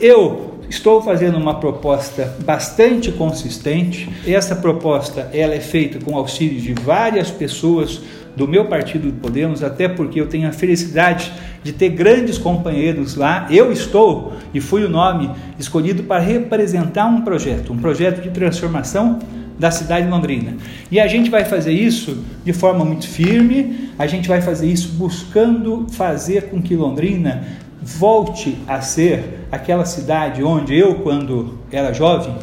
Eu 0.00 0.45
estou 0.68 1.02
fazendo 1.02 1.36
uma 1.38 1.58
proposta 1.60 2.34
bastante 2.44 3.12
consistente. 3.12 4.08
Essa 4.26 4.56
proposta 4.56 5.30
ela 5.32 5.54
é 5.54 5.60
feita 5.60 5.98
com 5.98 6.16
auxílio 6.16 6.60
de 6.60 6.74
várias 6.74 7.30
pessoas 7.30 8.00
do 8.36 8.46
meu 8.46 8.66
partido 8.66 9.12
Podemos, 9.14 9.62
até 9.62 9.88
porque 9.88 10.20
eu 10.20 10.26
tenho 10.26 10.46
a 10.46 10.52
felicidade 10.52 11.32
de 11.62 11.72
ter 11.72 11.88
grandes 11.88 12.36
companheiros 12.36 13.16
lá. 13.16 13.46
Eu 13.50 13.72
estou 13.72 14.34
e 14.52 14.60
fui 14.60 14.84
o 14.84 14.88
nome 14.88 15.30
escolhido 15.58 16.02
para 16.02 16.20
representar 16.20 17.06
um 17.06 17.22
projeto, 17.22 17.72
um 17.72 17.78
projeto 17.78 18.20
de 18.20 18.30
transformação 18.30 19.18
da 19.58 19.70
cidade 19.70 20.04
de 20.04 20.12
Londrina. 20.12 20.54
E 20.90 21.00
a 21.00 21.06
gente 21.06 21.30
vai 21.30 21.44
fazer 21.44 21.72
isso 21.72 22.22
de 22.44 22.52
forma 22.52 22.84
muito 22.84 23.08
firme, 23.08 23.90
a 23.98 24.06
gente 24.06 24.28
vai 24.28 24.42
fazer 24.42 24.70
isso 24.70 24.88
buscando 24.92 25.86
fazer 25.90 26.50
com 26.50 26.60
que 26.60 26.76
Londrina 26.76 27.44
volte 27.86 28.58
a 28.66 28.80
ser 28.80 29.46
aquela 29.50 29.84
cidade 29.84 30.42
onde 30.42 30.76
eu, 30.76 30.96
quando 30.96 31.56
era 31.70 31.92
jovem, 31.94 32.34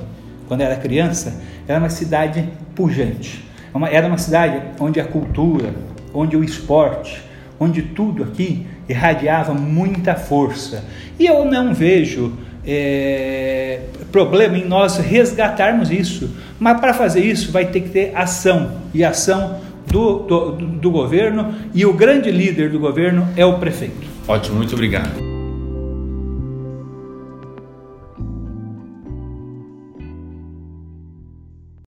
quando 0.48 0.62
era 0.62 0.78
criança, 0.78 1.42
era 1.68 1.80
uma 1.80 1.90
cidade 1.90 2.48
pujante. 2.74 3.44
Era 3.92 4.08
uma 4.08 4.18
cidade 4.18 4.62
onde 4.80 5.02
a 5.02 5.04
cultura, 5.04 5.74
onde 6.14 6.38
o 6.38 6.44
esporte, 6.44 7.22
onde 7.60 7.82
tudo 7.82 8.24
aqui 8.24 8.66
irradiava 8.88 9.54
muita 9.54 10.16
força. 10.16 10.86
E 11.20 11.26
eu 11.26 11.44
não 11.44 11.74
vejo 11.74 12.34
é, 12.66 13.82
problema 14.14 14.58
em 14.58 14.66
nós 14.66 14.98
resgatarmos 14.98 15.92
isso, 15.92 16.30
mas 16.58 16.80
para 16.80 16.94
fazer 16.94 17.22
isso 17.22 17.52
vai 17.52 17.66
ter 17.66 17.82
que 17.82 17.90
ter 17.90 18.16
ação 18.16 18.78
e 18.94 19.04
ação 19.04 19.60
do, 19.88 20.20
do, 20.20 20.52
do 20.54 20.92
governo 20.92 21.54
e 21.74 21.86
o 21.86 21.94
grande 21.94 22.32
líder 22.32 22.70
do 22.70 22.80
governo 22.80 23.28
é 23.36 23.46
o 23.46 23.60
prefeito. 23.60 24.08
Ótimo, 24.26 24.58
muito 24.58 24.74
obrigado. 24.74 25.33